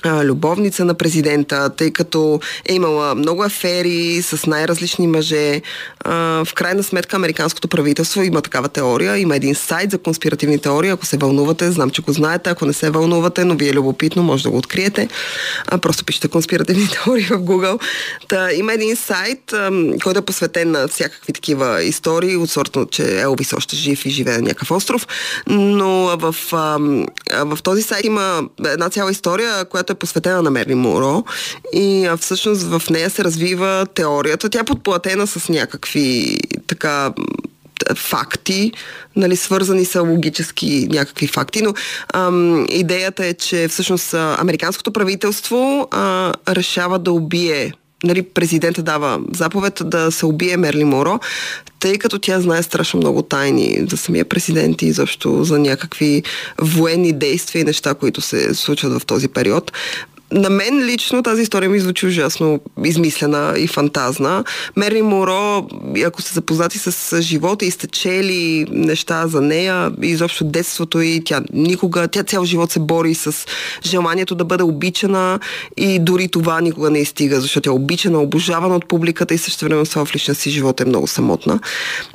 любовница 0.06 0.86
на 0.86 0.94
президента, 0.94 1.70
тъй 1.70 1.91
като 1.91 2.39
е 2.65 2.74
имала 2.74 3.15
много 3.15 3.44
афери 3.44 4.22
с 4.22 4.46
най-различни 4.46 5.08
мъже. 5.08 5.62
В 6.06 6.48
крайна 6.56 6.84
сметка 6.84 7.15
американското 7.15 7.68
правителство 7.68 8.24
има 8.24 8.41
такава 8.41 8.70
теория. 8.70 9.18
Има 9.18 9.36
един 9.36 9.56
сайт 9.56 9.91
за 9.91 9.98
конспиративни 9.98 10.60
теории. 10.60 10.89
Ако 10.89 11.06
се 11.06 11.18
вълнувате, 11.18 11.72
знам, 11.72 11.89
че 11.89 12.01
го 12.01 12.12
знаете. 12.12 12.50
Ако 12.50 12.65
не 12.65 12.74
се 12.74 12.89
вълнувате, 12.89 13.46
но 13.46 13.56
ви 13.56 13.70
е 13.70 13.74
любопитно, 13.74 14.24
може 14.24 14.44
да 14.44 14.50
го 14.50 14.58
откриете. 14.58 15.08
Просто 15.82 16.06
пишете 16.06 16.27
конспиративни 16.27 16.88
теории 17.03 17.24
в 17.24 17.39
Google. 17.39 17.82
Та, 18.27 18.53
има 18.53 18.74
един 18.74 18.96
сайт, 18.96 19.53
който 20.03 20.20
е 20.20 20.25
посветен 20.25 20.72
на 20.72 20.88
всякакви 20.88 21.34
такива 21.34 21.84
истории, 21.84 22.36
от 22.36 22.50
сорта, 22.50 22.86
че 22.91 23.22
Елвис 23.22 23.53
още 23.53 23.75
жив 23.75 24.06
и 24.06 24.10
живее 24.10 24.36
на 24.36 24.41
някакъв 24.41 24.72
остров. 24.72 25.08
Но 25.48 26.18
в, 26.18 26.36
в 27.32 27.58
този 27.63 27.82
сайт 27.82 28.06
има 28.06 28.44
една 28.65 28.89
цяла 28.89 29.12
история, 29.12 29.65
която 29.65 29.88
която 29.89 29.98
е 29.98 30.05
посветена 30.05 30.41
на 30.41 30.51
Мерли 30.51 30.75
Моро 30.75 31.24
и 31.74 32.10
всъщност 32.19 32.62
в 32.62 32.81
нея 32.89 33.10
се 33.10 33.24
развива 33.24 33.86
теорията. 33.93 34.50
Тя 34.50 34.60
е 34.60 34.63
подплатена 34.63 35.27
с 35.27 35.50
някакви 35.50 36.38
така 36.67 37.13
факти, 37.96 38.72
нали, 39.15 39.36
свързани 39.36 39.86
са 39.86 40.01
логически 40.01 40.88
някакви 40.91 41.27
факти, 41.27 41.62
но 41.62 41.74
ам, 42.13 42.65
идеята 42.69 43.25
е, 43.25 43.34
че 43.34 43.67
всъщност 43.67 44.13
американското 44.13 44.93
правителство 44.93 45.88
а, 45.91 46.34
решава 46.50 47.00
да 47.00 47.12
убие 47.12 47.74
нали, 48.03 48.22
президента 48.24 48.82
дава 48.82 49.20
заповед 49.36 49.82
да 49.86 50.12
се 50.12 50.25
убие 50.25 50.58
Мерли 50.58 50.84
Моро, 50.84 51.20
тъй 51.79 51.98
като 51.98 52.20
тя 52.20 52.41
знае 52.41 52.63
страшно 52.63 53.00
много 53.00 53.22
тайни 53.22 53.86
за 53.89 53.98
самия 53.98 54.25
президент 54.25 54.82
и 54.82 54.91
защо 54.91 55.44
за 55.44 55.60
някакви 55.60 56.24
военни 56.62 57.13
действия 57.13 57.62
и 57.62 57.65
неща, 57.65 57.94
които 57.94 58.22
се 58.22 58.56
случват 58.56 59.01
в 59.01 59.06
този 59.06 59.27
период 59.27 59.72
на 60.32 60.50
мен 60.50 60.86
лично 60.86 61.24
тази 61.24 61.42
история 61.42 61.70
ми 61.70 61.80
звучи 61.80 62.08
ужасно 62.08 62.60
измислена 62.86 63.54
и 63.58 63.68
фантазна. 63.68 64.44
Мерли 64.76 65.02
Моро, 65.02 65.68
ако 66.06 66.22
сте 66.22 66.34
запознати 66.34 66.80
с 66.80 67.22
живота 67.22 67.66
и 67.66 67.72
сте 67.72 67.88
чели 67.88 68.66
неща 68.72 69.28
за 69.28 69.42
нея, 69.42 69.92
изобщо 70.02 70.44
детството 70.44 71.02
и 71.02 71.22
тя 71.26 71.42
никога, 71.54 72.08
тя 72.08 72.24
цял 72.24 72.46
живот 72.46 72.72
се 72.72 72.80
бори 72.80 73.16
с 73.16 73.46
желанието 73.86 74.36
да 74.36 74.46
бъде 74.46 74.64
обичана 74.64 75.40
и 75.78 76.00
дори 76.00 76.28
това 76.28 76.62
никога 76.62 76.90
не 76.90 77.00
изстига, 77.00 77.42
защото 77.42 77.62
тя 77.62 77.70
е 77.70 77.74
обичана, 77.74 78.22
обожавана 78.22 78.76
от 78.76 78.88
публиката 78.88 79.34
и 79.34 79.38
също 79.38 79.66
време 79.66 79.84
в 79.86 80.16
личния 80.16 80.36
си 80.36 80.50
живот 80.50 80.82
е 80.82 80.86
много 80.86 81.08
самотна. 81.08 81.60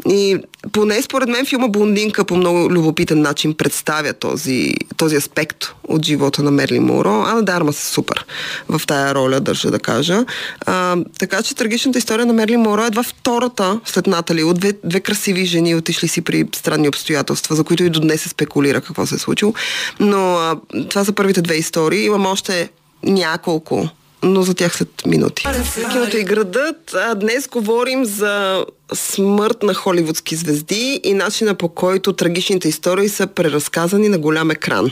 И 0.09 0.37
поне 0.73 1.03
според 1.03 1.29
мен 1.29 1.47
филма 1.47 1.69
Блондинка 1.69 2.25
по 2.25 2.37
много 2.37 2.71
любопитен 2.71 3.21
начин 3.21 3.55
представя 3.55 4.13
този, 4.13 4.75
този 4.97 5.17
аспект 5.17 5.75
от 5.89 6.05
живота 6.05 6.43
на 6.43 6.51
Мерли 6.51 6.81
Моро. 6.81 7.23
Ана 7.27 7.43
Дарма 7.43 7.73
се 7.73 7.87
супер 8.05 8.27
в 8.69 8.87
тая 8.87 9.15
роля, 9.15 9.41
държа 9.41 9.71
да 9.71 9.79
кажа. 9.79 10.25
А, 10.67 10.97
така 11.19 11.43
че 11.43 11.55
трагичната 11.55 11.99
история 11.99 12.27
на 12.27 12.33
Мерли 12.33 12.57
Моро 12.57 12.83
е 12.83 12.87
едва 12.87 13.03
втората 13.03 13.81
след 13.85 14.07
Натали 14.07 14.43
от 14.43 14.61
две, 14.61 14.73
две 14.85 15.01
красиви 15.01 15.45
жени, 15.45 15.75
отишли 15.75 16.09
си 16.09 16.21
при 16.21 16.49
странни 16.55 16.89
обстоятелства, 16.89 17.57
за 17.57 17.65
които 17.65 17.85
и 17.85 17.91
до 17.91 18.01
днес 18.01 18.23
се 18.23 18.29
спекулира 18.29 18.81
какво 18.81 19.07
се 19.07 19.15
е 19.15 19.19
случило. 19.19 19.55
Но 20.01 20.37
а, 20.37 20.57
това 20.91 21.05
са 21.05 21.13
първите 21.13 21.43
две 21.43 21.55
истории. 21.55 22.05
Имам 22.05 22.27
още 22.27 22.71
няколко 23.03 23.89
но 24.25 24.43
за 24.43 24.55
тях 24.55 24.77
след 24.77 25.07
минути. 25.07 25.47
Киното 25.93 26.17
и 26.17 26.25
градът. 26.25 26.95
А 26.95 27.15
днес 27.15 27.49
говорим 27.49 28.05
за 28.05 28.65
смърт 28.95 29.63
на 29.63 29.75
холивудски 29.75 30.37
звезди 30.37 31.01
и 31.05 31.15
начина 31.15 31.55
по 31.55 31.69
който 31.69 32.13
трагичните 32.13 32.69
истории 32.69 33.09
са 33.09 33.27
преразказани 33.27 34.09
на 34.09 34.19
голям 34.19 34.51
екран. 34.51 34.91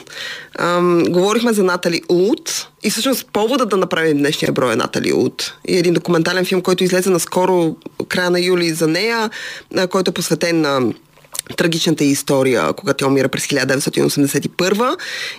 Ам, 0.59 1.05
говорихме 1.05 1.53
за 1.53 1.65
Натали 1.65 2.03
Улт 2.09 2.69
и 2.83 2.91
всъщност 2.91 3.27
повода 3.33 3.67
да 3.67 3.77
направим 3.77 4.19
днешния 4.19 4.53
брой 4.53 4.73
е 4.73 4.77
Натали 4.77 5.13
Улт. 5.13 5.55
И 5.69 5.79
един 5.79 5.95
документален 5.95 6.45
филм, 6.45 6.63
който 6.63 6.85
излезе 6.85 7.11
наскоро 7.11 7.77
края 8.09 8.31
на 8.31 8.41
юли 8.41 8.71
за 8.71 8.89
нея, 8.89 9.31
който 9.91 10.11
е 10.11 10.15
посветен 10.15 10.61
на 10.61 10.93
трагичната 11.57 12.05
история, 12.05 12.73
когато 12.73 12.97
тя 12.97 13.07
умира 13.07 13.29
през 13.29 13.47
1981 13.47 14.97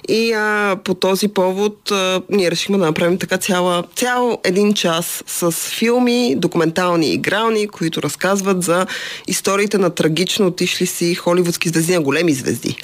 и 0.09 0.33
а, 0.33 0.75
по 0.83 0.93
този 0.93 1.27
повод 1.27 1.91
а, 1.91 2.21
ние 2.29 2.51
решихме 2.51 2.77
да 2.77 2.85
направим 2.85 3.17
така 3.17 3.37
цяла, 3.37 3.83
цял 3.95 4.37
един 4.43 4.73
час 4.73 5.23
с 5.27 5.51
филми, 5.51 6.35
документални 6.37 7.13
игрални, 7.13 7.67
които 7.67 8.01
разказват 8.01 8.63
за 8.63 8.85
историите 9.27 9.77
на 9.77 9.89
трагично 9.89 10.47
отишли 10.47 10.85
си 10.85 11.15
холивудски 11.15 11.69
звезди 11.69 11.93
на 11.93 12.01
големи 12.01 12.33
звезди. 12.33 12.77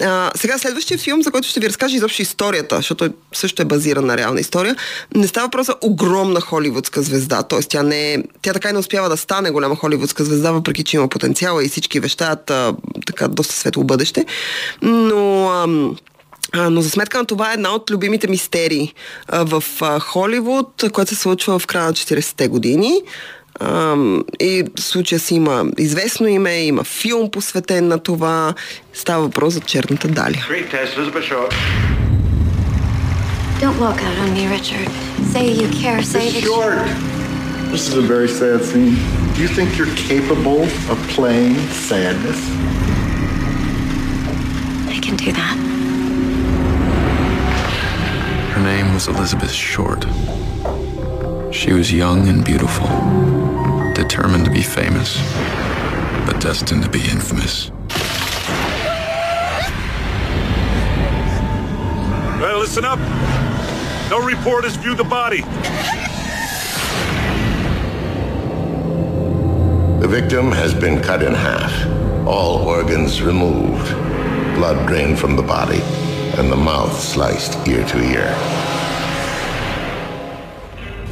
А, 0.00 0.30
сега 0.36 0.58
следващия 0.58 0.98
филм, 0.98 1.22
за 1.22 1.30
който 1.30 1.48
ще 1.48 1.60
ви 1.60 1.68
разкажа 1.68 1.96
изобщо 1.96 2.22
историята, 2.22 2.76
защото 2.76 3.10
също 3.34 3.62
е 3.62 3.64
базиран 3.64 4.06
на 4.06 4.16
реална 4.16 4.40
история, 4.40 4.76
не 5.14 5.26
става 5.26 5.46
въпрос 5.46 5.66
за 5.66 5.74
огромна 5.82 6.40
холивудска 6.40 7.02
звезда, 7.02 7.42
т.е. 7.42 7.60
тя 7.60 7.82
не 7.82 8.12
е, 8.12 8.18
тя 8.42 8.52
така 8.52 8.68
и 8.68 8.72
не 8.72 8.78
успява 8.78 9.08
да 9.08 9.16
стане 9.16 9.50
голяма 9.50 9.76
холивудска 9.76 10.24
звезда, 10.24 10.52
въпреки 10.52 10.84
че 10.84 10.96
има 10.96 11.08
потенциала 11.08 11.64
и 11.64 11.68
всички 11.68 12.00
вещаят 12.00 12.47
така 13.06 13.28
доста 13.28 13.54
светло 13.54 13.84
бъдеще. 13.84 14.26
Но 14.82 15.48
а, 15.48 15.66
но 16.70 16.80
за 16.80 16.90
сметка 16.90 17.18
на 17.18 17.24
това 17.24 17.50
е 17.50 17.54
една 17.54 17.74
от 17.74 17.90
любимите 17.90 18.28
мистерии 18.28 18.94
а, 19.28 19.44
в 19.44 19.64
а, 19.80 20.00
Холивуд, 20.00 20.84
която 20.92 21.14
се 21.14 21.20
случва 21.20 21.58
в 21.58 21.66
края 21.66 21.84
на 21.86 21.92
40-те 21.92 22.48
години. 22.48 22.92
А, 23.60 23.96
и 24.40 24.64
в 24.78 24.82
случая 24.82 25.18
си 25.18 25.34
има 25.34 25.64
известно 25.78 26.26
име, 26.26 26.64
има 26.64 26.84
филм 26.84 27.30
посветен 27.30 27.88
на 27.88 27.98
това. 27.98 28.54
Става 28.94 29.22
въпрос 29.22 29.54
за 29.54 29.60
черната 29.60 30.08
дали. 30.08 30.44
Don't 33.60 33.78
walk 33.84 33.98
out 34.06 34.16
on 34.24 34.30
me, 34.36 34.44
Richard. 34.56 34.88
Say 35.32 35.46
you 35.60 35.68
care, 35.82 36.00
say 36.14 36.26
that. 36.30 37.17
This 37.70 37.86
is 37.86 37.96
a 37.98 38.00
very 38.00 38.28
sad 38.28 38.64
scene. 38.64 38.94
Do 39.34 39.42
you 39.42 39.48
think 39.48 39.76
you're 39.76 39.94
capable 39.94 40.62
of 40.62 40.98
playing 41.10 41.54
sadness? 41.68 42.38
I 44.88 44.98
can 45.00 45.16
do 45.16 45.32
that. 45.32 45.56
Her 48.54 48.62
name 48.62 48.94
was 48.94 49.06
Elizabeth 49.06 49.52
Short. 49.52 50.06
She 51.54 51.74
was 51.74 51.92
young 51.92 52.26
and 52.28 52.42
beautiful, 52.42 52.86
determined 53.94 54.46
to 54.46 54.50
be 54.50 54.62
famous, 54.62 55.18
but 56.26 56.40
destined 56.40 56.82
to 56.84 56.88
be 56.88 57.00
infamous. 57.00 57.70
Well, 62.40 62.58
listen 62.60 62.86
up. 62.86 62.98
No 64.08 64.24
reporters 64.24 64.76
view 64.76 64.94
the 64.94 65.04
body. 65.04 65.44
The 70.08 70.22
victim 70.22 70.46
has 70.52 70.72
been 70.84 70.96
cut 71.08 71.20
in 71.28 71.34
half, 71.48 71.72
all 72.34 72.52
organs 72.76 73.12
removed, 73.30 73.88
blood 74.58 74.78
drained 74.88 75.18
from 75.22 75.32
the 75.36 75.46
body, 75.56 75.82
and 76.38 76.46
the 76.54 76.60
mouth 76.70 76.94
sliced 77.12 77.52
ear 77.72 77.82
to 77.92 77.98
ear. 78.14 78.28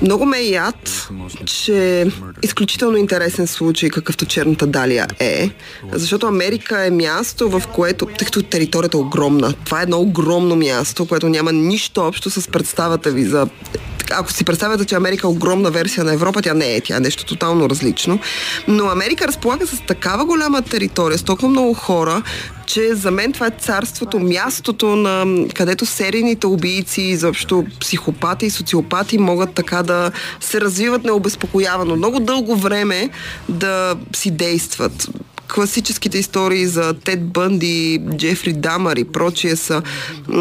Много 0.02 0.26
ме 0.26 0.38
е 0.38 0.42
яд, 0.42 1.08
че 1.44 2.06
изключително 2.42 2.96
интересен 2.96 3.46
случай, 3.46 3.90
какъвто 3.90 4.26
черната 4.26 4.66
далия 4.66 5.06
е, 5.18 5.50
защото 5.92 6.26
Америка 6.26 6.86
е 6.86 6.90
място, 6.90 7.48
в 7.50 7.62
което, 7.72 8.06
тъй 8.06 8.26
като 8.26 8.42
територията 8.42 8.96
е 8.96 9.00
огромна, 9.00 9.54
това 9.64 9.80
е 9.80 9.82
едно 9.82 10.00
огромно 10.00 10.56
място, 10.56 11.06
което 11.06 11.28
няма 11.28 11.52
нищо 11.52 12.00
общо 12.00 12.30
с 12.30 12.48
представата 12.48 13.10
ви 13.10 13.24
за 13.24 13.48
ако 14.10 14.32
си 14.32 14.44
представяте, 14.44 14.84
че 14.84 14.94
Америка 14.94 15.26
е 15.26 15.30
огромна 15.30 15.70
версия 15.70 16.04
на 16.04 16.12
Европа, 16.12 16.42
тя 16.42 16.54
не 16.54 16.74
е, 16.74 16.80
тя 16.80 16.96
е 16.96 17.00
нещо 17.00 17.24
тотално 17.24 17.70
различно. 17.70 18.18
Но 18.68 18.86
Америка 18.86 19.28
разполага 19.28 19.66
с 19.66 19.80
такава 19.86 20.24
голяма 20.24 20.62
територия, 20.62 21.18
с 21.18 21.22
толкова 21.22 21.48
много 21.48 21.74
хора, 21.74 22.22
че 22.66 22.94
за 22.94 23.10
мен 23.10 23.32
това 23.32 23.46
е 23.46 23.50
царството, 23.58 24.18
мястото, 24.18 24.96
на 24.96 25.46
където 25.54 25.86
серийните 25.86 26.46
убийци, 26.46 27.02
изобщо 27.02 27.64
психопати 27.80 28.46
и 28.46 28.50
социопати 28.50 29.18
могат 29.18 29.54
така 29.54 29.82
да 29.82 30.10
се 30.40 30.60
развиват 30.60 31.04
необезпокоявано. 31.04 31.96
Много 31.96 32.20
дълго 32.20 32.56
време 32.56 33.10
да 33.48 33.94
си 34.14 34.30
действат 34.30 35.08
класическите 35.54 36.18
истории 36.18 36.66
за 36.66 36.94
Тед 36.94 37.24
Бънди, 37.24 38.02
Джефри 38.16 38.52
Дамър 38.52 38.96
и 38.96 39.04
прочие 39.04 39.56
са 39.56 39.82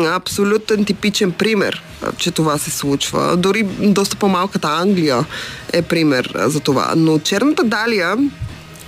абсолютен 0.07 0.85
типичен 0.85 1.31
пример, 1.31 1.83
че 2.17 2.31
това 2.31 2.57
се 2.57 2.71
случва. 2.71 3.38
Дори 3.38 3.63
доста 3.79 4.15
по-малката 4.15 4.67
Англия 4.67 5.25
е 5.74 5.81
пример 5.81 6.33
за 6.35 6.59
това. 6.59 6.93
Но 6.97 7.19
Черната 7.19 7.63
Далия 7.63 8.17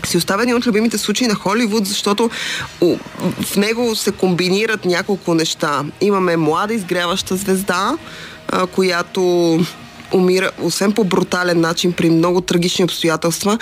си 0.05 0.17
остава 0.17 0.43
един 0.43 0.55
от 0.55 0.67
любимите 0.67 0.97
случаи 0.97 1.27
на 1.27 1.35
Холивуд, 1.35 1.85
защото 1.85 2.29
в 3.41 3.55
него 3.57 3.95
се 3.95 4.11
комбинират 4.11 4.85
няколко 4.85 5.33
неща. 5.33 5.83
Имаме 6.01 6.37
млада 6.37 6.73
изгряваща 6.73 7.35
звезда, 7.35 7.97
която 8.71 9.59
умира, 10.13 10.51
освен 10.61 10.91
по 10.91 11.03
брутален 11.03 11.59
начин, 11.59 11.93
при 11.93 12.09
много 12.09 12.41
трагични 12.41 12.83
обстоятелства. 12.83 13.57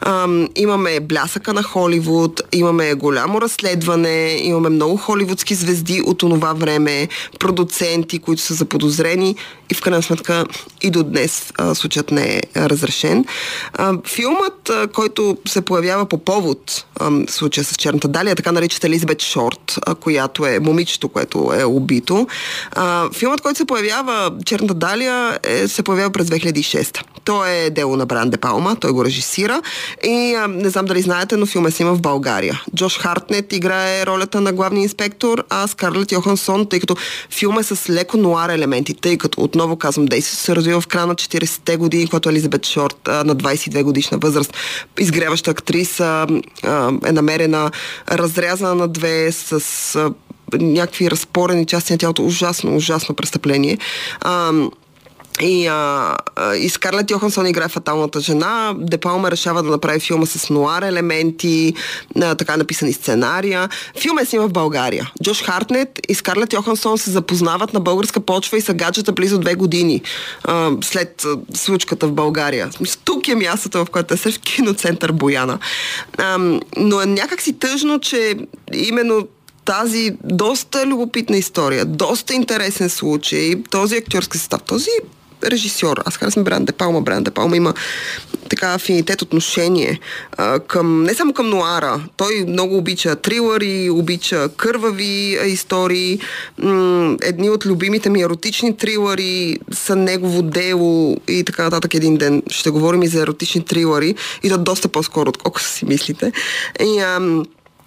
Ам, 0.00 0.48
имаме 0.56 1.00
блясъка 1.00 1.52
на 1.52 1.62
Холивуд, 1.62 2.42
имаме 2.52 2.94
голямо 2.94 3.40
разследване, 3.40 4.38
имаме 4.42 4.68
много 4.68 4.96
холивудски 4.96 5.54
звезди 5.54 6.02
от 6.06 6.22
онова 6.22 6.52
време, 6.52 7.08
продуценти, 7.38 8.18
които 8.18 8.42
са 8.42 8.54
заподозрени 8.54 9.36
и 9.70 9.74
в 9.74 9.80
крайна 9.80 10.02
сметка 10.02 10.44
и 10.82 10.90
до 10.90 11.02
днес 11.02 11.52
а, 11.58 11.74
случаят 11.74 12.10
не 12.10 12.36
е 12.36 12.42
разрешен. 12.56 13.24
А, 13.72 13.94
филмът, 14.06 14.70
а, 14.70 14.88
който 14.88 15.36
се 15.48 15.60
появява 15.60 16.06
по 16.06 16.18
повод 16.18 16.84
а, 17.00 17.10
случая 17.28 17.64
с 17.64 17.76
Черната 17.76 18.08
Далия, 18.08 18.36
така 18.36 18.52
наричат 18.52 18.84
Елизабет 18.84 19.22
Шорт, 19.22 19.78
а, 19.86 19.94
която 19.94 20.46
е 20.46 20.58
момичето, 20.58 21.08
което 21.08 21.52
е 21.58 21.64
убито. 21.64 22.26
А, 22.72 23.10
филмът, 23.12 23.40
който 23.40 23.56
се 23.56 23.64
появява 23.64 24.32
Черната 24.44 24.74
Далия, 24.74 25.38
е, 25.42 25.68
се 25.68 25.82
появява 25.90 26.10
през 26.10 26.26
2006. 26.26 27.04
То 27.24 27.44
е 27.44 27.70
дело 27.70 27.96
на 27.96 28.06
Бран 28.06 28.30
Де 28.30 28.36
Палма, 28.36 28.76
той 28.76 28.92
го 28.92 29.04
режисира 29.04 29.62
и 30.04 30.34
а, 30.34 30.48
не 30.48 30.70
знам 30.70 30.86
дали 30.86 31.02
знаете, 31.02 31.36
но 31.36 31.46
филма 31.46 31.70
снима 31.70 31.92
в 31.92 32.00
България. 32.00 32.62
Джош 32.76 32.98
Хартнет 32.98 33.52
играе 33.52 34.06
ролята 34.06 34.40
на 34.40 34.52
главния 34.52 34.82
инспектор, 34.82 35.44
а 35.48 35.66
Скарлет 35.66 36.12
Йохансон, 36.12 36.66
тъй 36.66 36.80
като 36.80 36.96
филма 37.30 37.60
е 37.60 37.62
с 37.62 37.90
леко 37.90 38.16
нуар 38.16 38.48
елементи, 38.48 38.94
тъй 38.94 39.18
като 39.18 39.40
отново 39.40 39.76
казвам, 39.76 40.06
действието 40.06 40.44
се 40.44 40.56
развива 40.56 40.80
в 40.80 40.86
края 40.86 41.06
на 41.06 41.14
40-те 41.14 41.76
години, 41.76 42.06
когато 42.06 42.28
Елизабет 42.28 42.66
Шорт 42.66 43.08
а, 43.08 43.24
на 43.24 43.36
22 43.36 43.82
годишна 43.82 44.18
възраст, 44.18 44.54
изгряваща 44.98 45.50
актриса, 45.50 46.26
а, 46.64 46.92
е 47.06 47.12
намерена 47.12 47.70
разрязана 48.10 48.74
на 48.74 48.88
две 48.88 49.32
с 49.32 49.96
а, 49.96 50.10
някакви 50.58 51.10
разпорени 51.10 51.66
части 51.66 51.92
на 51.92 51.98
тялото. 51.98 52.24
Ужасно, 52.24 52.76
ужасно 52.76 53.14
престъпление. 53.14 53.78
А, 54.20 54.52
и, 55.40 55.66
а, 55.66 56.16
и 56.56 56.68
Скарлет 56.68 57.10
Йохансон 57.10 57.46
играе 57.46 57.68
фаталната 57.68 58.20
жена. 58.20 58.74
Депалма 58.78 59.30
решава 59.30 59.62
да 59.62 59.70
направи 59.70 60.00
филма 60.00 60.26
с 60.26 60.50
нуар 60.50 60.82
елементи, 60.82 61.74
а, 62.22 62.34
така 62.34 62.56
написани 62.56 62.92
сценария. 62.92 63.68
Филм 64.00 64.18
е 64.18 64.24
снима 64.24 64.46
в 64.46 64.52
България. 64.52 65.12
Джош 65.22 65.42
Хартнет 65.42 66.00
и 66.08 66.14
Скарлет 66.14 66.52
Йохансон 66.52 66.98
се 66.98 67.10
запознават 67.10 67.72
на 67.72 67.80
българска 67.80 68.20
почва 68.20 68.58
и 68.58 68.60
са 68.60 68.74
гаджета 68.74 69.12
близо 69.12 69.38
две 69.38 69.54
години 69.54 70.02
а, 70.44 70.70
след 70.82 71.24
а, 71.24 71.56
случката 71.56 72.06
в 72.06 72.12
България. 72.12 72.70
Тук 73.04 73.28
е 73.28 73.34
мястото, 73.34 73.84
в 73.84 73.90
което 73.90 74.14
е 74.14 74.16
в 74.16 74.38
киноцентър 74.40 75.12
Бояна. 75.12 75.58
А, 76.18 76.38
но 76.76 77.00
е 77.00 77.06
някакси 77.06 77.52
тъжно, 77.52 77.98
че 78.00 78.36
именно 78.74 79.28
тази 79.64 80.16
доста 80.24 80.86
любопитна 80.86 81.36
история, 81.36 81.84
доста 81.84 82.34
интересен 82.34 82.90
случай, 82.90 83.62
този 83.70 83.96
актьорски 83.96 84.38
състав, 84.38 84.62
този 84.62 84.90
режисьор. 85.44 85.96
Аз 86.04 86.16
харесвам 86.16 86.44
Бран 86.44 86.64
Де 86.64 86.72
Палма. 86.72 87.00
Бран 87.00 87.22
Де 87.22 87.30
Палма 87.30 87.56
има 87.56 87.74
така 88.48 88.74
афинитет, 88.74 89.22
отношение 89.22 90.00
а, 90.36 90.60
към, 90.60 91.02
не 91.02 91.14
само 91.14 91.32
към 91.32 91.50
нуара. 91.50 92.00
Той 92.16 92.44
много 92.48 92.76
обича 92.76 93.16
трилъри, 93.16 93.90
обича 93.90 94.48
кървави 94.56 95.38
а, 95.42 95.46
истории. 95.46 96.20
М- 96.58 97.16
едни 97.22 97.50
от 97.50 97.66
любимите 97.66 98.10
ми 98.10 98.22
еротични 98.22 98.76
трилъри 98.76 99.58
са 99.72 99.96
негово 99.96 100.42
дело 100.42 101.16
и 101.28 101.44
така 101.44 101.62
нататък 101.62 101.94
един 101.94 102.16
ден. 102.16 102.42
Ще 102.50 102.70
говорим 102.70 103.02
и 103.02 103.08
за 103.08 103.22
еротични 103.22 103.64
трилъри 103.64 104.14
и 104.42 104.48
то 104.48 104.58
доста 104.58 104.88
по-скоро, 104.88 105.28
отколкото 105.28 105.66
си 105.66 105.84
мислите. 105.84 106.32
И, 106.80 106.98
ам, 106.98 107.44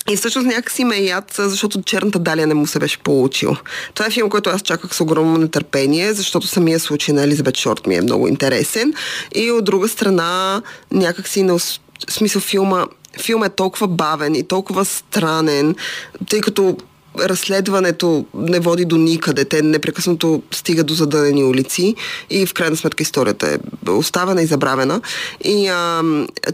и 0.09 0.15
всъщност 0.15 0.47
някакси 0.47 0.83
ме 0.83 0.97
яд, 0.97 1.33
защото 1.37 1.81
черната 1.81 2.19
далия 2.19 2.47
не 2.47 2.53
му 2.53 2.67
се 2.67 2.79
беше 2.79 2.99
получил. 2.99 3.55
Това 3.93 4.05
е 4.05 4.11
филм, 4.11 4.29
който 4.29 4.49
аз 4.49 4.61
чаках 4.61 4.95
с 4.95 5.01
огромно 5.01 5.37
нетърпение, 5.37 6.13
защото 6.13 6.47
самия 6.47 6.79
случай 6.79 7.15
на 7.15 7.23
Елизабет 7.23 7.57
Шорт 7.57 7.87
ми 7.87 7.95
е 7.95 8.01
много 8.01 8.27
интересен. 8.27 8.93
И 9.35 9.51
от 9.51 9.65
друга 9.65 9.87
страна, 9.87 10.61
някакси 10.91 11.43
на 11.43 11.59
смисъл 12.09 12.41
филма 12.41 12.85
филм 13.21 13.43
е 13.43 13.49
толкова 13.49 13.87
бавен 13.87 14.35
и 14.35 14.47
толкова 14.47 14.85
странен, 14.85 15.75
тъй 16.29 16.41
като 16.41 16.77
разследването 17.19 18.25
не 18.33 18.59
води 18.59 18.85
до 18.85 18.97
никъде. 18.97 19.45
Те 19.45 19.61
непрекъснато 19.61 20.43
стигат 20.51 20.87
до 20.87 20.93
задънени 20.93 21.43
улици 21.43 21.95
и 22.29 22.45
в 22.45 22.53
крайна 22.53 22.75
сметка 22.75 23.03
историята 23.03 23.57
е 23.87 23.89
оставена 23.89 24.41
и 24.41 24.45
забравена. 24.45 25.01
И 25.43 25.67
а, 25.67 26.01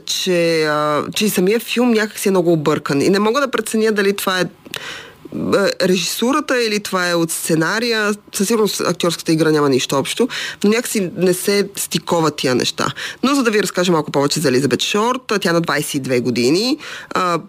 че, 0.06 0.63
а, 0.65 1.04
че 1.15 1.30
самия 1.30 1.60
филм 1.60 1.91
някак 1.91 2.19
си 2.19 2.28
е 2.28 2.32
много 2.32 2.54
объркан. 2.54 3.02
И 3.02 3.10
не 3.10 3.19
мога 3.19 3.41
да 3.41 3.52
преценя 3.52 3.91
дали 3.91 4.15
това 4.15 4.39
е 4.39 4.45
режисурата 5.82 6.63
или 6.63 6.80
това 6.80 7.10
е 7.10 7.15
от 7.15 7.32
сценария. 7.32 8.13
Със 8.34 8.48
сигурност 8.48 8.82
актьорската 8.82 9.32
игра 9.32 9.52
няма 9.52 9.70
нищо 9.70 9.98
общо, 9.98 10.28
но 10.63 10.70
някакси 10.70 11.10
не 11.18 11.34
се 11.34 11.70
стикуват 11.76 12.36
тия 12.36 12.56
неща. 12.56 12.88
Но 13.24 13.36
за 13.36 13.44
да 13.44 13.52
ви 13.52 13.63
разкажа 13.63 13.92
малко 13.92 14.12
повече 14.12 14.39
за 14.39 14.48
Елизабет 14.48 14.82
Шорт, 14.82 15.22
тя 15.42 15.54
на 15.54 15.62
22 15.62 16.22
години, 16.22 16.78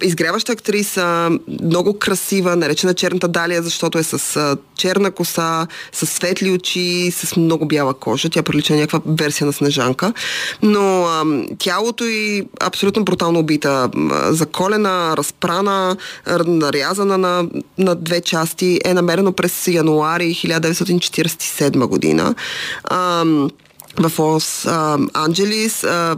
изгряваща 0.02 0.52
актриса, 0.52 1.30
много 1.62 1.98
красива, 1.98 2.56
наречена 2.56 2.94
черната 2.94 3.28
далия, 3.28 3.62
защото 3.62 3.98
е 3.98 4.02
с 4.02 4.56
черна 4.76 5.10
коса, 5.10 5.66
с 5.92 6.06
светли 6.06 6.50
очи, 6.50 7.10
с 7.10 7.36
много 7.36 7.66
бяла 7.66 7.94
кожа. 7.94 8.30
Тя 8.30 8.42
прилича 8.42 8.74
някаква 8.74 9.00
версия 9.06 9.46
на 9.46 9.52
Снежанка. 9.52 10.12
Но 10.62 11.04
а, 11.04 11.24
тялото 11.58 12.04
й 12.04 12.42
абсолютно 12.60 13.04
брутално 13.04 13.38
убита. 13.38 13.90
Заколена, 14.28 15.14
разпрана, 15.16 15.96
нарязана 16.46 17.18
на 17.18 17.44
на 17.80 17.94
две 17.94 18.20
части 18.20 18.80
е 18.84 18.94
намерено 18.94 19.32
през 19.32 19.66
януари 19.66 20.34
1947 20.34 21.86
година. 21.86 22.34
Ам, 22.90 23.50
в 23.98 24.18
Лос 24.18 24.66
Анджелис. 25.14 25.80
В 25.82 26.16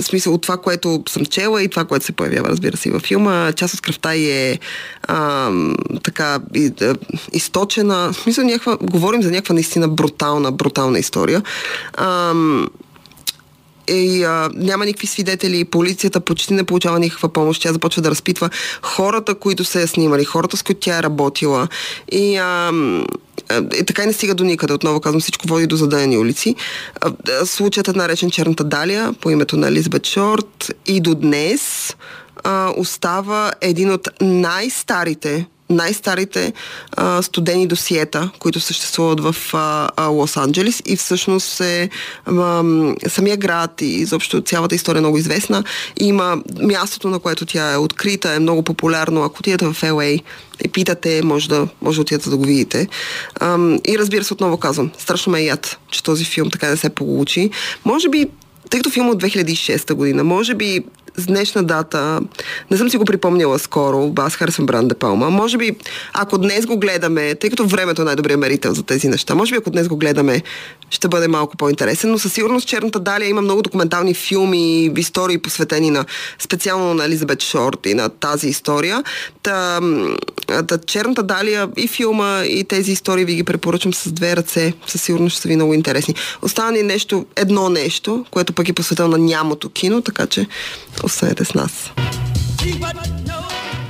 смисъл 0.00 0.34
от 0.34 0.42
това, 0.42 0.56
което 0.56 1.02
съм 1.08 1.26
чела 1.26 1.62
и 1.62 1.68
това, 1.68 1.84
което 1.84 2.04
се 2.04 2.12
появява, 2.12 2.48
разбира 2.48 2.76
се, 2.76 2.90
във 2.90 3.02
филма. 3.02 3.52
Част 3.52 3.74
от 3.74 3.80
кръвта 3.80 4.14
е 4.14 4.58
а, 5.02 5.50
така 6.02 6.40
и, 6.54 6.72
а, 6.80 6.94
източена. 7.32 8.12
В 8.12 8.16
смисъл, 8.16 8.44
някаква, 8.44 8.76
говорим 8.76 9.22
за 9.22 9.30
някаква 9.30 9.54
наистина 9.54 9.88
брутална, 9.88 10.52
брутална 10.52 10.98
история. 10.98 11.42
А, 11.94 12.34
и 13.88 14.24
а, 14.24 14.50
няма 14.54 14.84
никакви 14.84 15.06
свидетели, 15.06 15.64
полицията 15.64 16.20
почти 16.20 16.54
не 16.54 16.64
получава 16.64 16.98
никаква 16.98 17.28
помощ, 17.28 17.62
тя 17.62 17.72
започва 17.72 18.02
да 18.02 18.10
разпитва 18.10 18.50
хората, 18.82 19.34
които 19.34 19.64
са 19.64 19.80
я 19.80 19.88
снимали, 19.88 20.24
хората, 20.24 20.56
с 20.56 20.62
които 20.62 20.80
тя 20.80 20.98
е 20.98 21.02
работила. 21.02 21.68
И 22.12 22.36
а, 22.36 22.72
и 23.80 23.84
така 23.84 24.02
и 24.02 24.06
не 24.06 24.12
стига 24.12 24.34
до 24.34 24.44
никъде. 24.44 24.72
Отново 24.72 25.00
казвам, 25.00 25.20
всичко 25.20 25.48
води 25.48 25.66
до 25.66 25.76
задънени 25.76 26.18
улици. 26.18 26.54
Случаят 27.44 27.88
е 27.88 27.92
наречен 27.92 28.30
Черната 28.30 28.64
Далия 28.64 29.12
по 29.20 29.30
името 29.30 29.56
на 29.56 29.68
Елизабет 29.68 30.06
Шорт 30.06 30.72
и 30.86 31.00
до 31.00 31.14
днес 31.14 31.96
а, 32.44 32.72
остава 32.76 33.52
един 33.60 33.90
от 33.90 34.08
най-старите 34.20 35.46
най-старите 35.72 36.52
а, 36.96 37.22
студени 37.22 37.66
досиета, 37.66 38.30
които 38.38 38.60
съществуват 38.60 39.20
в 39.20 39.34
Лос-Анджелес 39.96 40.82
и 40.86 40.96
всъщност 40.96 41.60
е 41.60 41.90
а, 42.26 42.64
самия 43.08 43.36
град 43.36 43.80
и 43.80 43.86
изобщо 43.86 44.40
цялата 44.40 44.74
история 44.74 44.98
е 44.98 45.00
много 45.00 45.18
известна. 45.18 45.64
Има 46.00 46.42
мястото, 46.62 47.08
на 47.08 47.18
което 47.18 47.46
тя 47.46 47.72
е 47.72 47.76
открита, 47.76 48.34
е 48.34 48.38
много 48.38 48.62
популярно. 48.62 49.22
Ако 49.22 49.36
отидете 49.40 49.66
в 49.66 49.74
LA 49.74 50.22
и 50.64 50.68
питате, 50.68 51.22
може 51.24 51.48
да, 51.48 51.68
може 51.82 51.96
да 51.96 52.02
отидете 52.02 52.30
да 52.30 52.36
го 52.36 52.44
видите. 52.44 52.88
А, 53.34 53.58
и 53.88 53.98
разбира 53.98 54.24
се, 54.24 54.34
отново 54.34 54.56
казвам, 54.56 54.90
страшно 54.98 55.32
ме 55.32 55.40
е 55.40 55.44
яд, 55.44 55.78
че 55.90 56.02
този 56.02 56.24
филм 56.24 56.50
така 56.50 56.68
не 56.68 56.76
се 56.76 56.90
получи. 56.90 57.50
Може 57.84 58.08
би 58.08 58.26
тъй 58.70 58.80
като 58.80 58.90
филм 58.90 59.08
от 59.08 59.22
2006 59.22 59.94
година, 59.94 60.24
може 60.24 60.54
би 60.54 60.84
с 61.16 61.26
днешна 61.26 61.62
дата, 61.62 62.20
не 62.70 62.76
съм 62.76 62.90
си 62.90 62.96
го 62.96 63.04
припомняла 63.04 63.58
скоро, 63.58 64.12
аз 64.18 64.34
харесвам 64.34 64.66
Бран 64.66 64.88
де 64.88 64.94
Палма, 64.94 65.30
може 65.30 65.58
би 65.58 65.76
ако 66.12 66.38
днес 66.38 66.66
го 66.66 66.78
гледаме, 66.78 67.34
тъй 67.34 67.50
като 67.50 67.66
времето 67.66 68.02
е 68.02 68.04
най-добрият 68.04 68.40
мерител 68.40 68.74
за 68.74 68.82
тези 68.82 69.08
неща, 69.08 69.34
може 69.34 69.50
би 69.50 69.58
ако 69.58 69.70
днес 69.70 69.88
го 69.88 69.96
гледаме, 69.96 70.42
ще 70.90 71.08
бъде 71.08 71.28
малко 71.28 71.56
по-интересен, 71.56 72.10
но 72.10 72.18
със 72.18 72.32
сигурност 72.32 72.68
Черната 72.68 73.00
Далия 73.00 73.28
има 73.28 73.42
много 73.42 73.62
документални 73.62 74.14
филми, 74.14 74.92
истории 74.96 75.38
посветени 75.38 75.90
на 75.90 76.04
специално 76.38 76.94
на 76.94 77.04
Елизабет 77.04 77.42
Шорт 77.42 77.86
и 77.86 77.94
на 77.94 78.08
тази 78.08 78.48
история. 78.48 79.02
Та 79.42 79.80
Черната 80.86 81.22
Далия 81.22 81.68
и 81.76 81.88
филма 81.88 82.42
и 82.44 82.64
тези 82.64 82.92
истории 82.92 83.24
ви 83.24 83.34
ги 83.34 83.44
препоръчвам 83.44 83.94
с 83.94 84.12
две 84.12 84.36
ръце, 84.36 84.72
със 84.86 85.02
сигурност 85.02 85.32
ще 85.32 85.42
са 85.42 85.48
ви 85.48 85.56
много 85.56 85.74
интересни. 85.74 86.14
Остана 86.42 86.72
ни 86.72 86.82
нещо, 86.82 87.26
едно 87.36 87.68
нещо, 87.68 88.24
което 88.30 88.52
пък 88.52 88.68
е 88.68 88.72
посветено 88.72 89.08
на 89.08 89.18
нямото 89.18 89.70
кино, 89.70 90.02
така 90.02 90.26
че 90.26 90.46
Останете 91.04 91.44
с 91.44 91.54
нас. 91.54 91.90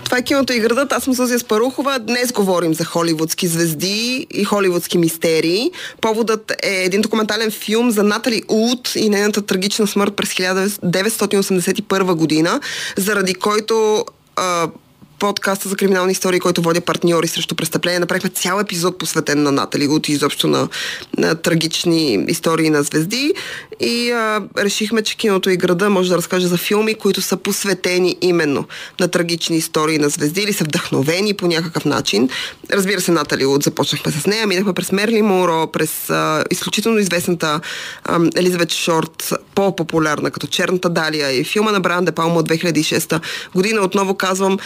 Това 0.04 0.18
е 0.18 0.22
киното 0.22 0.52
и 0.52 0.60
градът. 0.60 0.92
Аз 0.92 1.04
съм 1.04 1.14
Сузия 1.14 1.38
Спарухова. 1.38 1.98
Днес 1.98 2.32
говорим 2.32 2.74
за 2.74 2.84
холивудски 2.84 3.46
звезди 3.46 4.26
и 4.30 4.44
холивудски 4.44 4.98
мистерии. 4.98 5.70
Поводът 6.00 6.52
е 6.62 6.84
един 6.84 7.00
документален 7.00 7.50
филм 7.50 7.90
за 7.90 8.02
Натали 8.02 8.42
Уд 8.48 8.92
и 8.96 9.08
нейната 9.08 9.42
трагична 9.42 9.86
смърт 9.86 10.16
през 10.16 10.28
1981 10.28 12.14
година, 12.14 12.60
заради 12.96 13.34
който 13.34 14.04
подкаста 15.22 15.68
за 15.68 15.76
криминални 15.76 16.12
истории, 16.12 16.40
който 16.40 16.62
водя 16.62 16.80
партньори 16.80 17.28
срещу 17.28 17.54
престъпления. 17.54 18.00
Направихме 18.00 18.30
цял 18.30 18.60
епизод 18.60 18.98
посветен 18.98 19.42
на 19.42 19.52
Натали 19.52 19.86
Гут 19.86 20.08
и 20.08 20.12
изобщо 20.12 20.48
на, 20.48 20.68
на 21.18 21.34
трагични 21.34 22.24
истории 22.28 22.70
на 22.70 22.82
звезди. 22.82 23.34
И 23.80 24.10
а, 24.10 24.42
решихме, 24.58 25.02
че 25.02 25.16
киното 25.16 25.50
и 25.50 25.56
града 25.56 25.90
може 25.90 26.08
да 26.08 26.16
разкаже 26.16 26.46
за 26.46 26.56
филми, 26.56 26.94
които 26.94 27.20
са 27.20 27.36
посветени 27.36 28.16
именно 28.20 28.64
на 29.00 29.08
трагични 29.08 29.56
истории 29.56 29.98
на 29.98 30.08
звезди 30.08 30.40
или 30.40 30.52
са 30.52 30.64
вдъхновени 30.64 31.34
по 31.34 31.46
някакъв 31.46 31.84
начин. 31.84 32.28
Разбира 32.72 33.00
се, 33.00 33.12
Натали 33.12 33.44
Гут 33.44 33.62
започнахме 33.62 34.12
с 34.12 34.26
нея, 34.26 34.46
минахме 34.46 34.72
през 34.72 34.92
Мерли 34.92 35.22
Моро, 35.22 35.66
през 35.66 36.10
а, 36.10 36.44
изключително 36.50 36.98
известната 36.98 37.60
а, 38.04 38.20
Елизабет 38.36 38.72
Шорт, 38.72 39.32
по-популярна 39.54 40.30
като 40.30 40.46
Черната 40.46 40.88
Далия 40.88 41.30
и 41.40 41.44
филма 41.44 41.72
на 41.72 41.80
Бран 41.80 42.04
Де 42.04 42.12
Палма 42.12 42.34
от 42.34 42.48
2006 42.48 43.20
година. 43.54 43.80
Отново 43.80 44.14
казвам, 44.14 44.58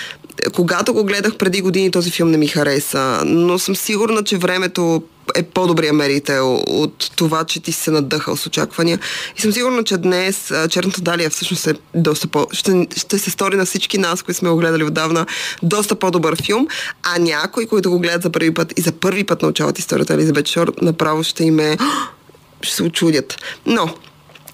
когато 0.54 0.94
го 0.94 1.04
гледах 1.04 1.36
преди 1.36 1.60
години, 1.60 1.90
този 1.90 2.10
филм 2.10 2.30
не 2.30 2.36
ми 2.36 2.46
хареса, 2.46 3.22
но 3.24 3.58
съм 3.58 3.76
сигурна, 3.76 4.24
че 4.24 4.38
времето 4.38 5.02
е 5.34 5.42
по-добрия 5.42 5.92
мерител 5.92 6.54
от 6.66 7.10
това, 7.16 7.44
че 7.44 7.60
ти 7.60 7.72
се 7.72 7.90
надъхал 7.90 8.36
с 8.36 8.46
очаквания. 8.46 8.98
И 9.38 9.40
съм 9.40 9.52
сигурна, 9.52 9.84
че 9.84 9.96
днес 9.96 10.52
Черната 10.68 11.00
Далия 11.00 11.30
всъщност 11.30 11.66
е 11.66 11.74
доста 11.94 12.26
по... 12.28 12.46
Ще, 12.52 12.86
ще 12.96 13.18
се 13.18 13.30
стори 13.30 13.56
на 13.56 13.64
всички 13.64 13.98
нас, 13.98 14.22
които 14.22 14.38
сме 14.38 14.50
го 14.50 14.56
гледали 14.56 14.84
отдавна, 14.84 15.26
доста 15.62 15.94
по-добър 15.94 16.42
филм, 16.42 16.68
а 17.02 17.18
някои, 17.18 17.66
които 17.66 17.90
го 17.90 17.98
гледат 17.98 18.22
за 18.22 18.30
първи 18.30 18.54
път 18.54 18.78
и 18.78 18.82
за 18.82 18.92
първи 18.92 19.24
път 19.24 19.42
научават 19.42 19.78
историята 19.78 20.14
Елизабет 20.14 20.48
Шор, 20.48 20.72
направо 20.82 21.22
ще 21.22 21.44
им 21.44 21.60
е... 21.60 21.76
ще 22.62 22.76
се 22.76 22.82
очудят. 22.82 23.36
Но, 23.66 23.94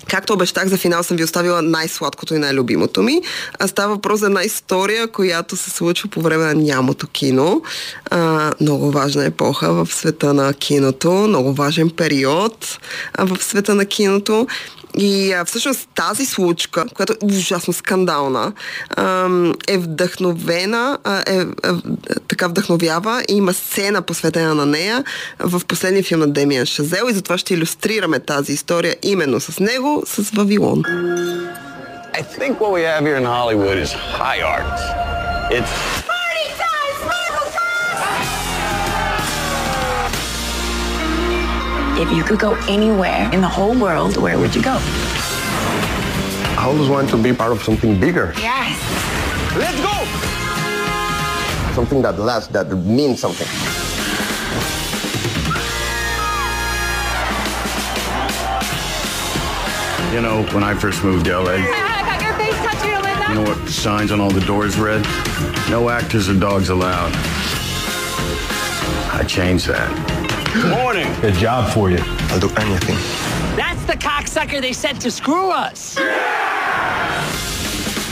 Както 0.08 0.32
обещах, 0.32 0.68
за 0.68 0.76
финал 0.76 1.02
съм 1.02 1.16
ви 1.16 1.24
оставила 1.24 1.62
най-сладкото 1.62 2.34
и 2.34 2.38
най-любимото 2.38 3.02
ми. 3.02 3.20
А 3.58 3.68
става 3.68 3.94
въпрос 3.94 4.20
за 4.20 4.26
една 4.26 4.42
история, 4.42 5.08
която 5.08 5.56
се 5.56 5.70
случва 5.70 6.08
по 6.08 6.20
време 6.20 6.44
на 6.44 6.54
нямото 6.54 7.06
кино. 7.06 7.62
А, 8.10 8.52
много 8.60 8.90
важна 8.90 9.24
епоха 9.24 9.72
в 9.72 9.94
света 9.94 10.34
на 10.34 10.54
киното, 10.54 11.12
много 11.12 11.52
важен 11.52 11.90
период 11.90 12.78
а, 13.14 13.24
в 13.26 13.42
света 13.42 13.74
на 13.74 13.84
киното. 13.84 14.46
И 14.98 15.32
а, 15.32 15.44
всъщност 15.44 15.88
тази 15.94 16.26
случка, 16.26 16.84
която 16.94 17.12
е 17.12 17.26
ужасно 17.26 17.72
скандална, 17.72 18.52
а, 18.96 19.28
е 19.68 19.78
вдъхновена, 19.78 20.98
а, 21.04 21.22
е, 21.26 21.40
е, 21.40 21.44
така 22.28 22.48
вдъхновява 22.48 23.22
и 23.28 23.34
има 23.34 23.52
сцена 23.52 24.02
посветена 24.02 24.54
на 24.54 24.66
нея 24.66 25.04
в 25.38 25.62
последния 25.68 26.04
филм 26.04 26.20
на 26.20 26.28
Демиан 26.28 26.66
Шазел 26.66 27.04
и 27.10 27.14
затова 27.14 27.38
ще 27.38 27.54
иллюстрираме 27.54 28.20
тази 28.20 28.52
история 28.52 28.96
именно 29.02 29.40
с 29.40 29.60
него, 29.60 30.02
с 30.06 30.30
Вавилон. 30.30 30.82
I 32.14 32.20
think 32.20 32.60
what 32.60 32.72
we 32.72 32.82
have 32.82 33.02
here 33.06 33.16
in 33.16 33.24
Hollywood 33.24 33.78
is 33.78 33.90
high 33.92 34.42
art. 34.42 34.78
It's 35.50 36.01
If 41.94 42.10
you 42.10 42.24
could 42.24 42.38
go 42.38 42.54
anywhere 42.68 43.30
in 43.32 43.42
the 43.42 43.48
whole 43.48 43.78
world, 43.78 44.16
where 44.16 44.38
would 44.38 44.54
you 44.54 44.62
go? 44.62 44.78
I 46.56 46.64
always 46.64 46.88
want 46.88 47.10
to 47.10 47.22
be 47.22 47.34
part 47.34 47.52
of 47.52 47.62
something 47.62 48.00
bigger. 48.00 48.32
Yes. 48.38 48.80
Let's 49.56 49.78
go! 49.78 49.92
Something 51.74 52.00
that 52.02 52.18
lasts, 52.18 52.48
that 52.52 52.72
means 52.72 53.20
something. 53.20 53.46
You 60.14 60.22
know, 60.22 60.44
when 60.54 60.64
I 60.64 60.74
first 60.74 61.04
moved 61.04 61.26
to 61.26 61.38
LA, 61.38 61.52
you 63.28 63.34
know 63.34 63.42
what 63.42 63.68
signs 63.68 64.12
on 64.12 64.20
all 64.20 64.30
the 64.30 64.40
doors 64.46 64.78
read? 64.78 65.02
No 65.68 65.90
actors 65.90 66.28
or 66.28 66.34
dogs 66.34 66.70
allowed. 66.70 67.12
I 69.14 69.24
changed 69.26 69.66
that. 69.66 70.11
Morning. 70.54 71.08
A 71.24 71.32
job 71.32 71.70
for 71.72 71.88
you. 71.88 71.98
I'll 72.30 72.38
do 72.38 72.50
anything. 72.64 72.98
That's 73.56 73.82
the 73.86 73.96
cocksucker 73.96 74.60
they 74.60 74.74
sent 74.74 75.00
to 75.00 75.10
screw 75.10 75.50
us. 75.50 75.98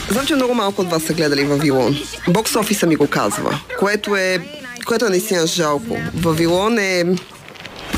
Знам, 0.09 0.25
че 0.25 0.35
много 0.35 0.53
малко 0.53 0.81
от 0.81 0.89
вас 0.89 1.03
са 1.03 1.13
гледали 1.13 1.43
Вавилон. 1.43 1.97
Бокс 2.27 2.55
офиса 2.55 2.87
ми 2.87 2.95
го 2.95 3.07
казва, 3.07 3.59
което 3.79 4.15
е, 4.15 4.39
което 4.85 5.05
е 5.05 5.09
наистина 5.09 5.47
жалко. 5.47 5.97
Вавилон 6.15 6.79
е 6.79 7.03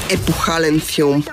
епохален 0.09 0.79
филм. 0.79 1.23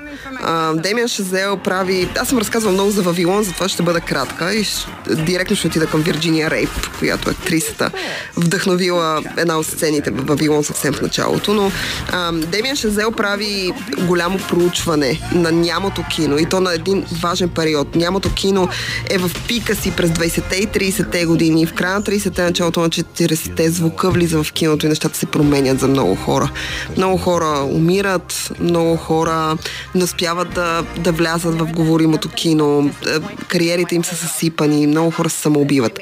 А, 0.42 0.74
Демиан 0.74 1.09
Шазел 1.09 1.57
прави... 1.57 2.09
Аз 2.18 2.29
съм 2.29 2.38
разказвал 2.38 2.72
много 2.72 2.90
за 2.90 3.03
Вавилон, 3.03 3.42
затова 3.42 3.68
ще 3.68 3.83
бъда 3.83 4.00
кратка 4.00 4.55
и 4.55 4.64
ш... 4.64 4.88
директно 5.09 5.57
ще 5.57 5.66
отида 5.66 5.87
към 5.87 6.03
Вирджиния 6.03 6.50
Рейп, 6.50 6.70
която 6.98 7.31
е 7.31 7.33
актрисата, 7.33 7.90
вдъхновила 8.37 9.22
една 9.37 9.59
от 9.59 9.66
сцените 9.66 10.11
в 10.11 10.24
Вавилон 10.24 10.64
съвсем 10.64 10.92
в 10.92 11.03
началото, 11.03 11.55
но 11.55 11.72
а, 12.12 12.33
Демиан 12.33 12.76
Шазел 12.76 13.11
прави 13.11 13.72
голямо 14.07 14.38
проучване 14.38 15.20
на 15.35 15.53
нямото 15.53 16.05
кино 16.11 16.38
и 16.38 16.46
то 16.46 16.61
на 16.61 16.74
един 16.74 17.05
важен 17.22 17.48
период. 17.48 17.96
Нямото 17.96 18.35
кино 18.35 18.68
е 19.11 19.18
в 19.18 19.31
пика 19.48 19.74
си 19.74 19.92
през 19.96 20.11
20-те 20.11 20.57
и 20.57 20.68
30-те 20.68 21.24
години. 21.24 21.66
В 21.66 21.74
края 21.74 21.94
на 21.94 22.03
30-те, 22.03 22.42
началото 22.42 22.81
на 22.81 22.88
40-те 22.88 23.70
звука 23.70 24.11
влиза 24.11 24.42
в 24.42 24.53
киното 24.53 24.87
и 24.87 24.88
нещата 24.88 25.18
се 25.18 25.26
променят 25.26 25.81
за 25.81 25.88
много 25.88 26.14
хора. 26.14 26.50
Много 26.96 27.16
хора 27.16 27.64
умират, 27.64 28.53
много 28.61 28.96
хора 28.96 29.57
не 29.94 30.07
успяват 30.31 30.55
да, 30.55 30.85
да 30.97 31.12
влязат 31.12 31.59
в 31.59 31.73
говоримото 31.73 32.29
кино, 32.29 32.90
е, 33.07 33.21
кариерите 33.49 33.95
им 33.95 34.05
са 34.05 34.16
съсипани, 34.16 34.87
много 34.87 35.11
хора 35.11 35.31
се 35.31 35.40
самоубиват. 35.40 36.01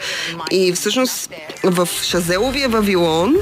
И 0.51 0.73
всъщност 0.73 1.31
в 1.65 1.89
Шазеловия 2.03 2.69
Вавилон 2.69 3.37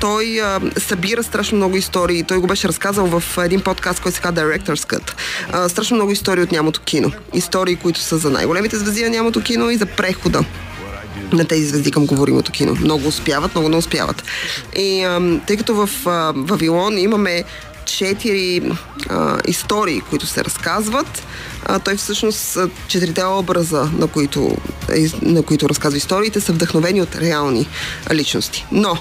той 0.00 0.40
а, 0.40 0.60
събира 0.78 1.22
страшно 1.22 1.56
много 1.56 1.76
истории. 1.76 2.22
Той 2.22 2.38
го 2.38 2.46
беше 2.46 2.68
разказал 2.68 3.06
в 3.06 3.22
един 3.38 3.60
подкаст, 3.60 4.02
който 4.02 4.16
се 4.16 4.22
казва 4.22 4.42
Director's 4.42 4.94
Cut. 4.94 5.12
А, 5.52 5.68
страшно 5.68 5.96
много 5.96 6.12
истории 6.12 6.42
от 6.42 6.52
нямото 6.52 6.80
кино. 6.80 7.12
Истории, 7.34 7.76
които 7.76 8.00
са 8.00 8.18
за 8.18 8.30
най-големите 8.30 8.76
звезди 8.76 9.02
на 9.02 9.10
нямото 9.10 9.42
кино 9.42 9.70
и 9.70 9.76
за 9.76 9.86
прехода 9.86 10.44
на 11.32 11.44
тези 11.44 11.64
звезди 11.64 11.90
към 11.90 12.06
говоримото 12.06 12.52
кино. 12.52 12.76
Много 12.80 13.08
успяват, 13.08 13.54
много 13.54 13.68
не 13.68 13.76
успяват. 13.76 14.24
И 14.76 15.02
а, 15.02 15.40
тъй 15.46 15.56
като 15.56 15.74
в 15.74 15.90
а, 16.06 16.32
Вавилон 16.36 16.98
имаме 16.98 17.44
четири 17.84 18.72
истории, 19.46 20.00
които 20.00 20.26
се 20.26 20.44
разказват. 20.44 21.22
А, 21.66 21.78
той 21.78 21.96
всъщност 21.96 22.58
четирите 22.88 23.24
образа, 23.24 23.90
на 23.98 24.06
които 24.06 24.56
на 25.22 25.42
които 25.42 25.68
разказва 25.68 25.96
историите, 25.96 26.40
са 26.40 26.52
вдъхновени 26.52 27.02
от 27.02 27.16
реални 27.16 27.68
личности. 28.12 28.66
Но 28.72 28.98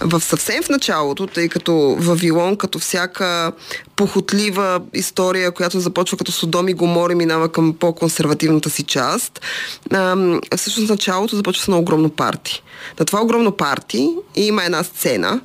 в 0.00 0.20
съвсем 0.20 0.62
в 0.62 0.68
началото, 0.68 1.26
тъй 1.26 1.48
като 1.48 1.96
Вавилон, 1.98 2.56
като 2.56 2.78
всяка 2.78 3.52
похотлива 4.02 4.80
история, 4.94 5.52
която 5.52 5.80
започва 5.80 6.18
като 6.18 6.32
Содом 6.32 6.68
и 6.68 6.74
Гомор 6.74 7.10
и 7.10 7.14
минава 7.14 7.48
към 7.48 7.74
по-консервативната 7.74 8.70
си 8.70 8.82
част, 8.82 9.40
всъщност 10.56 10.90
началото 10.90 11.36
започва 11.36 11.64
с 11.64 11.68
едно 11.68 11.78
огромно 11.78 12.10
парти. 12.10 12.62
На 13.00 13.06
това 13.06 13.20
огромно 13.22 13.52
парти 13.52 14.08
има 14.34 14.64
една 14.64 14.82
сцена, 14.82 15.40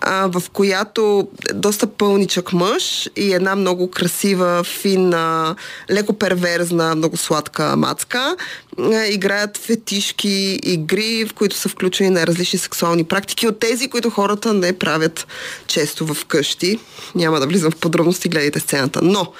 а, 0.00 0.28
в 0.32 0.42
която 0.52 1.28
доста 1.54 1.86
пълничък 1.86 2.52
мъж 2.52 3.08
и 3.16 3.32
една 3.32 3.56
много 3.56 3.90
красива, 3.90 4.64
финна, 4.64 5.56
леко 5.90 6.12
перверзна, 6.12 6.94
много 6.94 7.16
сладка 7.16 7.76
мацка 7.76 8.36
а, 8.65 8.65
играят 9.08 9.56
фетишки 9.56 10.60
игри, 10.62 11.24
в 11.24 11.34
които 11.34 11.56
са 11.56 11.68
включени 11.68 12.10
на 12.10 12.26
различни 12.26 12.58
сексуални 12.58 13.04
практики 13.04 13.48
от 13.48 13.58
тези, 13.58 13.88
които 13.88 14.10
хората 14.10 14.54
не 14.54 14.78
правят 14.78 15.26
често 15.66 16.14
в 16.14 16.24
къщи. 16.24 16.78
Няма 17.14 17.40
да 17.40 17.46
влизам 17.46 17.70
в 17.70 17.76
подробности, 17.76 18.28
гледайте 18.28 18.60
сцената. 18.60 19.00
Но, 19.02 19.32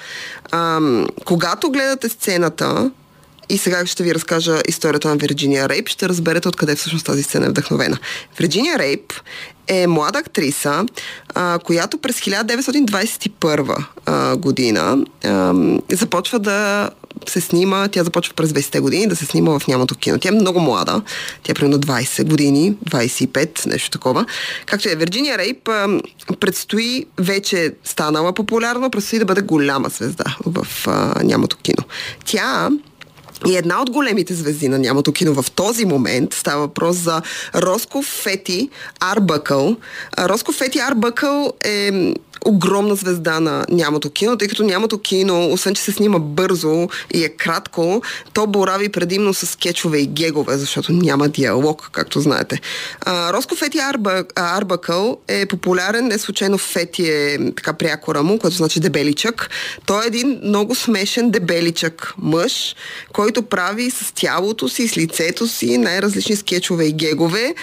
а, 0.51 0.79
когато 1.25 1.71
гледате 1.71 2.09
сцената, 2.09 2.91
и 3.49 3.57
сега 3.57 3.85
ще 3.85 4.03
ви 4.03 4.15
разкажа 4.15 4.61
историята 4.67 5.09
на 5.09 5.15
Вирджиния 5.15 5.69
Рейп. 5.69 5.89
Ще 5.89 6.09
разберете 6.09 6.47
откъде 6.47 6.75
всъщност 6.75 7.05
тази 7.05 7.23
сцена 7.23 7.45
е 7.45 7.49
вдъхновена. 7.49 7.97
Вирджиния 8.39 8.79
Рейп 8.79 9.13
е 9.67 9.87
млада 9.87 10.19
актриса, 10.19 10.85
а, 11.33 11.59
която 11.63 11.97
през 11.97 12.19
1921 12.19 13.85
а, 14.05 14.35
година 14.35 15.05
а, 15.23 15.53
започва 15.91 16.39
да 16.39 16.89
се 17.25 17.41
снима, 17.41 17.87
тя 17.87 18.03
започва 18.03 18.33
през 18.33 18.49
20-те 18.49 18.79
години 18.79 19.07
да 19.07 19.15
се 19.15 19.25
снима 19.25 19.59
в 19.59 19.67
нямато 19.67 19.95
кино. 19.95 20.19
Тя 20.19 20.29
е 20.29 20.31
много 20.31 20.59
млада, 20.59 21.01
тя 21.43 21.51
е 21.51 21.55
примерно 21.55 21.79
20 21.79 22.29
години, 22.29 22.73
25, 22.89 23.67
нещо 23.67 23.89
такова. 23.89 24.25
Както 24.65 24.89
е 24.89 24.95
Вирджиния 24.95 25.37
Рейп, 25.37 25.67
а, 25.67 25.99
предстои 26.39 27.05
вече 27.17 27.73
станала 27.83 28.33
популярна, 28.33 28.89
предстои 28.89 29.19
да 29.19 29.25
бъде 29.25 29.41
голяма 29.41 29.89
звезда 29.89 30.37
в 30.45 30.67
а, 30.87 31.23
нямато 31.23 31.57
кино. 31.57 31.83
Тя 32.25 32.69
и 33.45 33.57
една 33.57 33.81
от 33.81 33.89
големите 33.89 34.33
звезди 34.33 34.67
на 34.67 34.79
нямато 34.79 35.11
кино 35.11 35.41
в 35.41 35.51
този 35.51 35.85
момент 35.85 36.33
става 36.33 36.61
въпрос 36.61 36.95
за 36.95 37.21
Роско 37.55 38.01
Фети 38.01 38.69
Арбъкъл. 38.99 39.75
Роско 40.19 40.51
Фети 40.51 40.79
Арбъкъл 40.79 41.53
е 41.63 41.91
огромна 42.45 42.95
звезда 42.95 43.39
на 43.39 43.65
нямато 43.69 44.09
кино, 44.09 44.37
тъй 44.37 44.47
като 44.47 44.63
нямато 44.63 44.97
кино, 44.97 45.49
освен 45.51 45.75
че 45.75 45.81
се 45.81 45.91
снима 45.91 46.19
бързо 46.19 46.89
и 47.13 47.23
е 47.23 47.29
кратко, 47.29 48.01
то 48.33 48.47
борави 48.47 48.89
предимно 48.89 49.33
с 49.33 49.45
скетчове 49.45 49.97
и 49.97 50.07
гегове, 50.07 50.57
защото 50.57 50.91
няма 50.91 51.29
диалог, 51.29 51.89
както 51.91 52.21
знаете. 52.21 52.59
А, 53.01 53.33
Роско 53.33 53.55
Фети 53.55 53.79
Арба, 53.79 54.23
Арбакъл 54.35 55.17
е 55.27 55.45
популярен, 55.45 56.07
не 56.07 56.17
случайно 56.17 56.57
Фети 56.57 57.09
е 57.09 57.37
така 57.55 57.73
прякора 57.73 58.23
му, 58.23 58.39
което 58.39 58.57
значи 58.57 58.79
дебеличък. 58.79 59.49
Той 59.85 60.03
е 60.03 60.07
един 60.07 60.39
много 60.43 60.75
смешен 60.75 61.31
дебеличък 61.31 62.13
мъж, 62.17 62.75
който 63.13 63.41
прави 63.41 63.91
с 63.91 64.11
тялото 64.11 64.69
си, 64.69 64.87
с 64.87 64.97
лицето 64.97 65.47
си 65.47 65.77
най-различни 65.77 66.35
скетчове 66.35 66.85
и 66.85 66.93
гегове, 66.93 67.55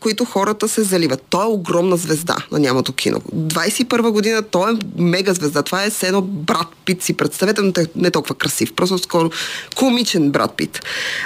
които 0.00 0.24
хората 0.24 0.68
се 0.68 0.82
заливат. 0.82 1.22
Той 1.30 1.44
е 1.44 1.48
огромна 1.48 1.96
звезда 1.96 2.36
на 2.52 2.58
нямато 2.58 2.92
кино. 2.92 3.20
21 3.34 3.95
2001 3.96 4.10
година 4.10 4.42
той 4.42 4.72
е 4.72 4.76
мега 4.98 5.34
звезда. 5.34 5.62
Това 5.62 5.84
е 5.84 5.90
едно 6.02 6.22
брат 6.22 6.68
Пит 6.84 7.02
си. 7.02 7.14
Представете, 7.14 7.62
но 7.62 7.72
не 7.96 8.08
е 8.08 8.10
толкова 8.10 8.34
красив. 8.34 8.72
Просто 8.72 8.98
скоро 8.98 9.30
комичен 9.74 10.30
брат 10.30 10.56
Пит. 10.56 10.80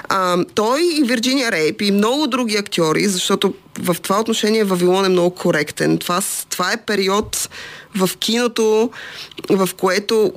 А, 0.08 0.44
той 0.54 0.82
и 0.82 1.04
Вирджиния 1.04 1.52
Рейп 1.52 1.82
и 1.82 1.90
много 1.90 2.26
други 2.26 2.56
актьори, 2.56 3.06
защото 3.06 3.54
в 3.78 3.96
това 4.02 4.20
отношение 4.20 4.64
Вавилон 4.64 5.04
е 5.04 5.08
много 5.08 5.34
коректен. 5.34 5.98
Това, 5.98 6.20
това 6.48 6.72
е 6.72 6.84
период 6.86 7.48
в 7.96 8.10
киното, 8.18 8.90
в 9.50 9.70
което 9.76 10.32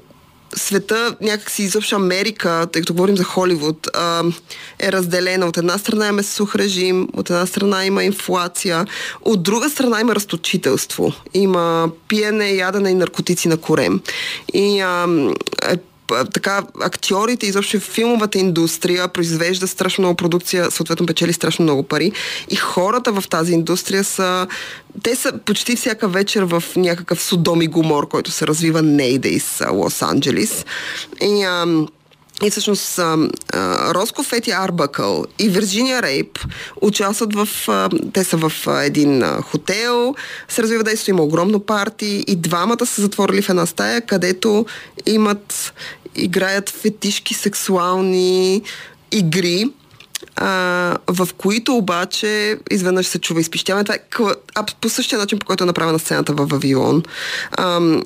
света, 0.55 1.15
някакси 1.21 1.63
изобщо 1.63 1.95
Америка, 1.95 2.67
тъй 2.71 2.81
като 2.81 2.93
говорим 2.93 3.17
за 3.17 3.23
Холивуд, 3.23 3.87
а, 3.93 4.23
е 4.79 4.91
разделена. 4.91 5.45
От 5.45 5.57
една 5.57 5.77
страна 5.77 6.07
има 6.07 6.23
сух 6.23 6.55
режим, 6.55 7.07
от 7.13 7.29
една 7.29 7.45
страна 7.45 7.85
има 7.85 8.03
инфлация, 8.03 8.85
от 9.21 9.43
друга 9.43 9.69
страна 9.69 10.01
има 10.01 10.15
разточителство. 10.15 11.13
Има 11.33 11.89
пиене, 12.07 12.49
ядене 12.49 12.89
и 12.89 12.93
наркотици 12.93 13.47
на 13.47 13.57
корем. 13.57 14.01
И 14.53 14.79
а, 14.79 15.07
е 15.69 15.77
така, 16.33 16.63
актьорите, 16.81 17.45
изобщо 17.45 17.79
филмовата 17.79 18.39
индустрия 18.39 19.07
произвежда 19.07 19.67
страшно 19.67 20.01
много 20.01 20.15
продукция, 20.15 20.71
съответно 20.71 21.05
печели 21.05 21.33
страшно 21.33 21.63
много 21.63 21.83
пари. 21.83 22.11
И 22.49 22.55
хората 22.55 23.11
в 23.11 23.23
тази 23.29 23.53
индустрия 23.53 24.03
са 24.03 24.47
те 25.03 25.15
са 25.15 25.31
почти 25.45 25.75
всяка 25.75 26.07
вечер 26.07 26.43
в 26.43 26.63
някакъв 26.75 27.23
Содом 27.23 27.61
и 27.61 27.67
Гумор, 27.67 28.07
който 28.07 28.31
се 28.31 28.47
развива 28.47 28.81
Нейдейс, 28.81 29.59
Лос-Анджелис. 29.59 30.65
И 31.21 31.43
ам, 31.43 31.87
и 32.43 32.49
всъщност 32.49 32.99
Роско 33.95 34.23
Фети 34.23 34.51
Арбакъл 34.51 35.25
и 35.39 35.49
Вирджиния 35.49 36.01
Рейп 36.01 36.39
участват 36.81 37.35
в... 37.35 37.47
Те 38.13 38.23
са 38.23 38.37
в 38.37 38.51
един 38.83 39.23
хотел, 39.41 40.15
се 40.47 40.63
развива 40.63 40.83
действо, 40.83 41.09
има 41.09 41.23
огромно 41.23 41.59
парти 41.59 42.23
и 42.27 42.35
двамата 42.35 42.85
са 42.85 43.01
затворили 43.01 43.41
в 43.41 43.49
една 43.49 43.65
стая, 43.65 44.01
където 44.01 44.65
имат... 45.05 45.73
играят 46.15 46.69
фетишки 46.69 47.33
сексуални 47.33 48.61
игри, 49.11 49.69
а, 50.35 50.97
в 51.07 51.29
които 51.37 51.75
обаче 51.75 52.57
изведнъж 52.71 53.05
се 53.05 53.19
чува 53.19 53.41
изпищяване. 53.41 53.83
Това 53.83 53.95
е 53.95 53.99
по 54.81 54.89
същия 54.89 55.19
начин, 55.19 55.39
по 55.39 55.45
който 55.45 55.63
е 55.63 55.67
направена 55.67 55.99
сцената 55.99 56.33
в 56.33 56.45
Вавилон. 56.45 57.03
А, 57.51 57.97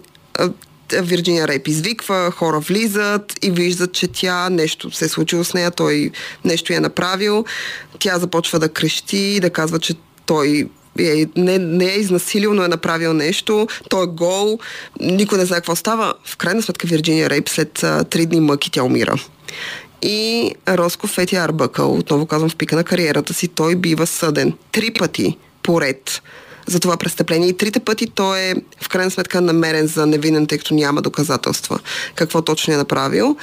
Вирджиния 0.94 1.48
Рейп 1.48 1.68
извиква, 1.68 2.32
хора 2.32 2.60
влизат 2.60 3.46
и 3.46 3.52
виждат, 3.52 3.94
че 3.94 4.08
тя 4.08 4.50
нещо 4.50 4.92
се 4.92 5.06
е 5.06 5.10
случило 5.10 5.44
с 5.44 5.54
нея, 5.54 5.72
той 5.72 6.12
нещо 6.46 6.74
е 6.74 6.80
направил. 6.80 7.46
Тя 8.00 8.20
започва 8.20 8.60
да 8.60 8.70
крещи, 8.70 9.40
да 9.40 9.50
казва, 9.50 9.80
че 9.80 9.94
той 10.26 10.70
е, 11.00 11.26
не, 11.36 11.58
не 11.58 11.86
е 11.86 12.00
изнасилил, 12.00 12.54
но 12.54 12.64
е 12.64 12.68
направил 12.68 13.14
нещо. 13.14 13.68
Той 13.90 14.04
е 14.04 14.08
гол. 14.08 14.60
Никой 15.00 15.38
не 15.38 15.46
знае 15.46 15.60
какво 15.60 15.76
става. 15.76 16.14
В 16.24 16.38
крайна 16.38 16.62
сметка 16.62 16.88
Вирджиния 16.88 17.30
Рейп 17.30 17.50
след 17.50 17.86
три 18.10 18.26
дни 18.26 18.40
мъки 18.40 18.72
тя 18.72 18.84
умира. 18.84 19.16
И 20.02 20.52
Роско 20.70 21.08
Фети 21.08 21.36
Арбъкъл, 21.36 21.94
отново 21.94 22.26
казвам 22.26 22.50
в 22.50 22.56
пика 22.56 22.76
на 22.76 22.84
кариерата 22.84 23.34
си, 23.34 23.48
той 23.48 23.76
бива 23.76 24.08
съден 24.08 24.54
три 24.72 24.94
пъти 24.94 25.38
поред 25.64 26.22
за 26.68 26.80
това 26.80 26.98
престъпление. 26.98 27.50
И 27.50 27.58
трите 27.58 27.80
пъти 27.80 28.08
той 28.08 28.40
е 28.40 28.56
в 28.82 28.90
крайна 28.90 29.12
сметка 29.12 29.42
намерен 29.42 29.88
за 29.88 30.06
невинен, 30.06 30.48
тъй 30.48 30.58
като 30.58 30.74
няма 30.74 31.02
доказателства 31.02 31.80
какво 32.16 32.42
точно 32.42 32.74
е 32.74 32.78
направил. 32.78 33.38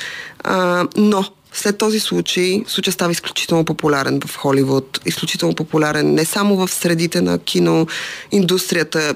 А, 0.45 0.87
но 0.97 1.25
след 1.53 1.79
този 1.79 2.01
случай, 2.01 2.65
случай 2.67 2.93
става 2.93 3.13
изключително 3.13 3.65
популярен 3.65 4.21
в 4.27 4.37
Холивуд, 4.37 5.01
изключително 5.07 5.55
популярен 5.55 6.15
не 6.15 6.25
само 6.25 6.57
в 6.57 6.69
средите 6.69 7.21
на 7.21 7.39
киноиндустрията, 7.39 9.15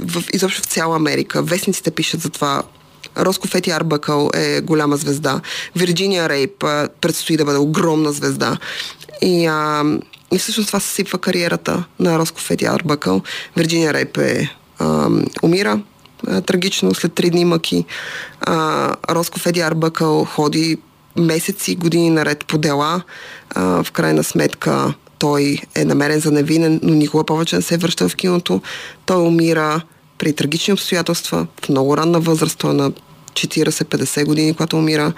в, 0.00 0.24
изобщо 0.32 0.62
в 0.62 0.66
цяла 0.66 0.96
Америка. 0.96 1.42
Вестниците 1.42 1.90
пишат 1.90 2.20
за 2.20 2.30
това. 2.30 2.62
Роско 3.18 3.48
Фети 3.48 3.70
Арбъкъл 3.70 4.30
е 4.34 4.60
голяма 4.60 4.96
звезда. 4.96 5.40
Вирджиния 5.76 6.28
Рейп 6.28 6.64
предстои 7.00 7.36
да 7.36 7.44
бъде 7.44 7.58
огромна 7.58 8.12
звезда. 8.12 8.58
И 9.22 9.46
а, 9.46 9.84
и 10.32 10.38
всъщност 10.38 10.66
това 10.66 10.80
съсипва 10.80 11.18
кариерата 11.18 11.84
на 12.00 12.18
Роско 12.18 12.40
Фети 12.40 12.64
Арбакъл. 12.64 13.22
Вирджиния 13.56 13.94
Рейп 13.94 14.16
е, 14.16 14.54
а, 14.78 15.08
умира 15.42 15.80
а, 16.26 16.40
трагично 16.40 16.94
след 16.94 17.12
три 17.12 17.30
дни 17.30 17.44
мъки. 17.44 17.84
А, 18.40 18.96
Роско 19.10 19.38
Феди 19.38 19.60
Арбакъл 19.60 20.24
ходи 20.24 20.78
месеци, 21.16 21.76
години 21.76 22.10
наред 22.10 22.44
по 22.46 22.58
дела. 22.58 23.02
А, 23.50 23.82
в 23.82 23.92
крайна 23.92 24.24
сметка 24.24 24.94
той 25.18 25.58
е 25.74 25.84
намерен 25.84 26.20
за 26.20 26.30
невинен, 26.30 26.80
но 26.82 26.94
никога 26.94 27.24
повече 27.24 27.56
не 27.56 27.62
се 27.62 27.76
връща 27.76 28.08
в 28.08 28.16
киното. 28.16 28.62
Той 29.06 29.22
умира 29.22 29.80
при 30.18 30.32
трагични 30.32 30.74
обстоятелства, 30.74 31.46
в 31.64 31.68
много 31.68 31.96
ранна 31.96 32.20
възраст, 32.20 32.58
той 32.58 32.70
е 32.70 32.74
на 32.74 32.92
40-50 33.32 34.24
години, 34.24 34.54
когато 34.54 34.76
умира. 34.76 35.12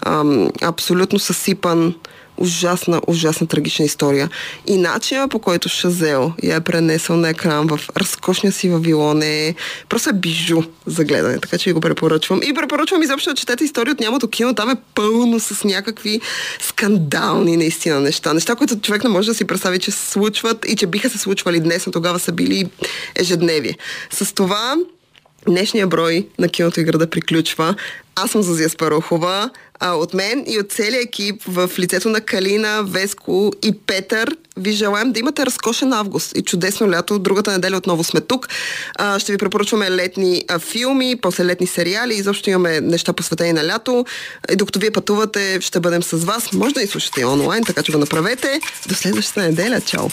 А, 0.00 0.24
абсолютно 0.62 1.18
съсипан, 1.18 1.94
ужасна, 2.36 3.00
ужасна 3.06 3.46
трагична 3.46 3.84
история. 3.84 4.30
И 4.66 4.76
начинът 4.76 5.30
по 5.30 5.38
който 5.38 5.68
Шазел 5.68 6.32
я 6.42 6.56
е 6.56 6.60
пренесъл 6.60 7.16
на 7.16 7.28
екран 7.28 7.66
в 7.66 7.80
разкошния 7.96 8.52
си 8.52 8.68
Вавилон 8.68 9.22
е 9.22 9.54
просто 9.88 10.10
е 10.10 10.12
бижу 10.12 10.62
за 10.86 11.04
гледане, 11.04 11.38
така 11.38 11.58
че 11.58 11.70
ви 11.70 11.74
го 11.74 11.80
препоръчвам. 11.80 12.40
И 12.42 12.54
препоръчвам 12.54 13.02
изобщо 13.02 13.30
да 13.30 13.36
четете 13.36 13.64
история 13.64 13.92
от 13.92 14.00
нямато 14.00 14.28
кино, 14.28 14.54
там 14.54 14.70
е 14.70 14.76
пълно 14.94 15.40
с 15.40 15.64
някакви 15.64 16.20
скандални 16.60 17.56
наистина 17.56 18.00
неща. 18.00 18.34
Неща, 18.34 18.54
които 18.54 18.80
човек 18.80 19.04
не 19.04 19.10
може 19.10 19.28
да 19.28 19.34
си 19.34 19.44
представи, 19.44 19.78
че 19.78 19.90
се 19.90 20.10
случват 20.10 20.64
и 20.68 20.76
че 20.76 20.86
биха 20.86 21.10
се 21.10 21.18
случвали 21.18 21.60
днес, 21.60 21.86
но 21.86 21.92
тогава 21.92 22.18
са 22.18 22.32
били 22.32 22.70
ежедневие. 23.16 23.76
С 24.10 24.34
това 24.34 24.76
Днешния 25.46 25.86
брой 25.86 26.28
на 26.38 26.48
киното 26.48 26.80
и 26.80 26.84
града 26.84 27.10
приключва. 27.10 27.74
Аз 28.16 28.30
съм 28.30 28.42
Зазия 28.42 28.68
Спарухова. 28.68 29.50
А, 29.80 29.92
от 29.92 30.14
мен 30.14 30.44
и 30.46 30.58
от 30.58 30.72
целия 30.72 31.00
екип 31.00 31.42
в 31.48 31.70
лицето 31.78 32.08
на 32.08 32.20
Калина, 32.20 32.82
Веско 32.82 33.52
и 33.62 33.72
Петър 33.86 34.36
ви 34.56 34.72
желаем 34.72 35.12
да 35.12 35.20
имате 35.20 35.46
разкошен 35.46 35.92
август 35.92 36.36
и 36.36 36.42
чудесно 36.42 36.90
лято. 36.90 37.18
Другата 37.18 37.52
неделя 37.52 37.76
отново 37.76 38.04
сме 38.04 38.20
тук. 38.20 38.48
А, 38.94 39.18
ще 39.18 39.32
ви 39.32 39.38
препоръчваме 39.38 39.90
летни 39.90 40.44
а, 40.48 40.58
филми, 40.58 41.16
после 41.22 41.44
летни 41.44 41.66
сериали. 41.66 42.14
Изобщо 42.14 42.50
имаме 42.50 42.80
неща 42.80 43.12
посветени 43.12 43.52
на 43.52 43.66
лято. 43.66 44.04
И 44.52 44.56
докато 44.56 44.78
вие 44.78 44.90
пътувате, 44.90 45.58
ще 45.60 45.80
бъдем 45.80 46.02
с 46.02 46.16
вас. 46.24 46.52
Може 46.52 46.74
да 46.74 46.80
ни 46.80 46.86
слушате 46.86 47.24
онлайн, 47.24 47.64
така 47.64 47.82
че 47.82 47.92
го 47.92 47.98
направете. 47.98 48.60
До 48.88 48.94
следващата 48.94 49.42
неделя. 49.42 49.80
Чао! 49.80 50.08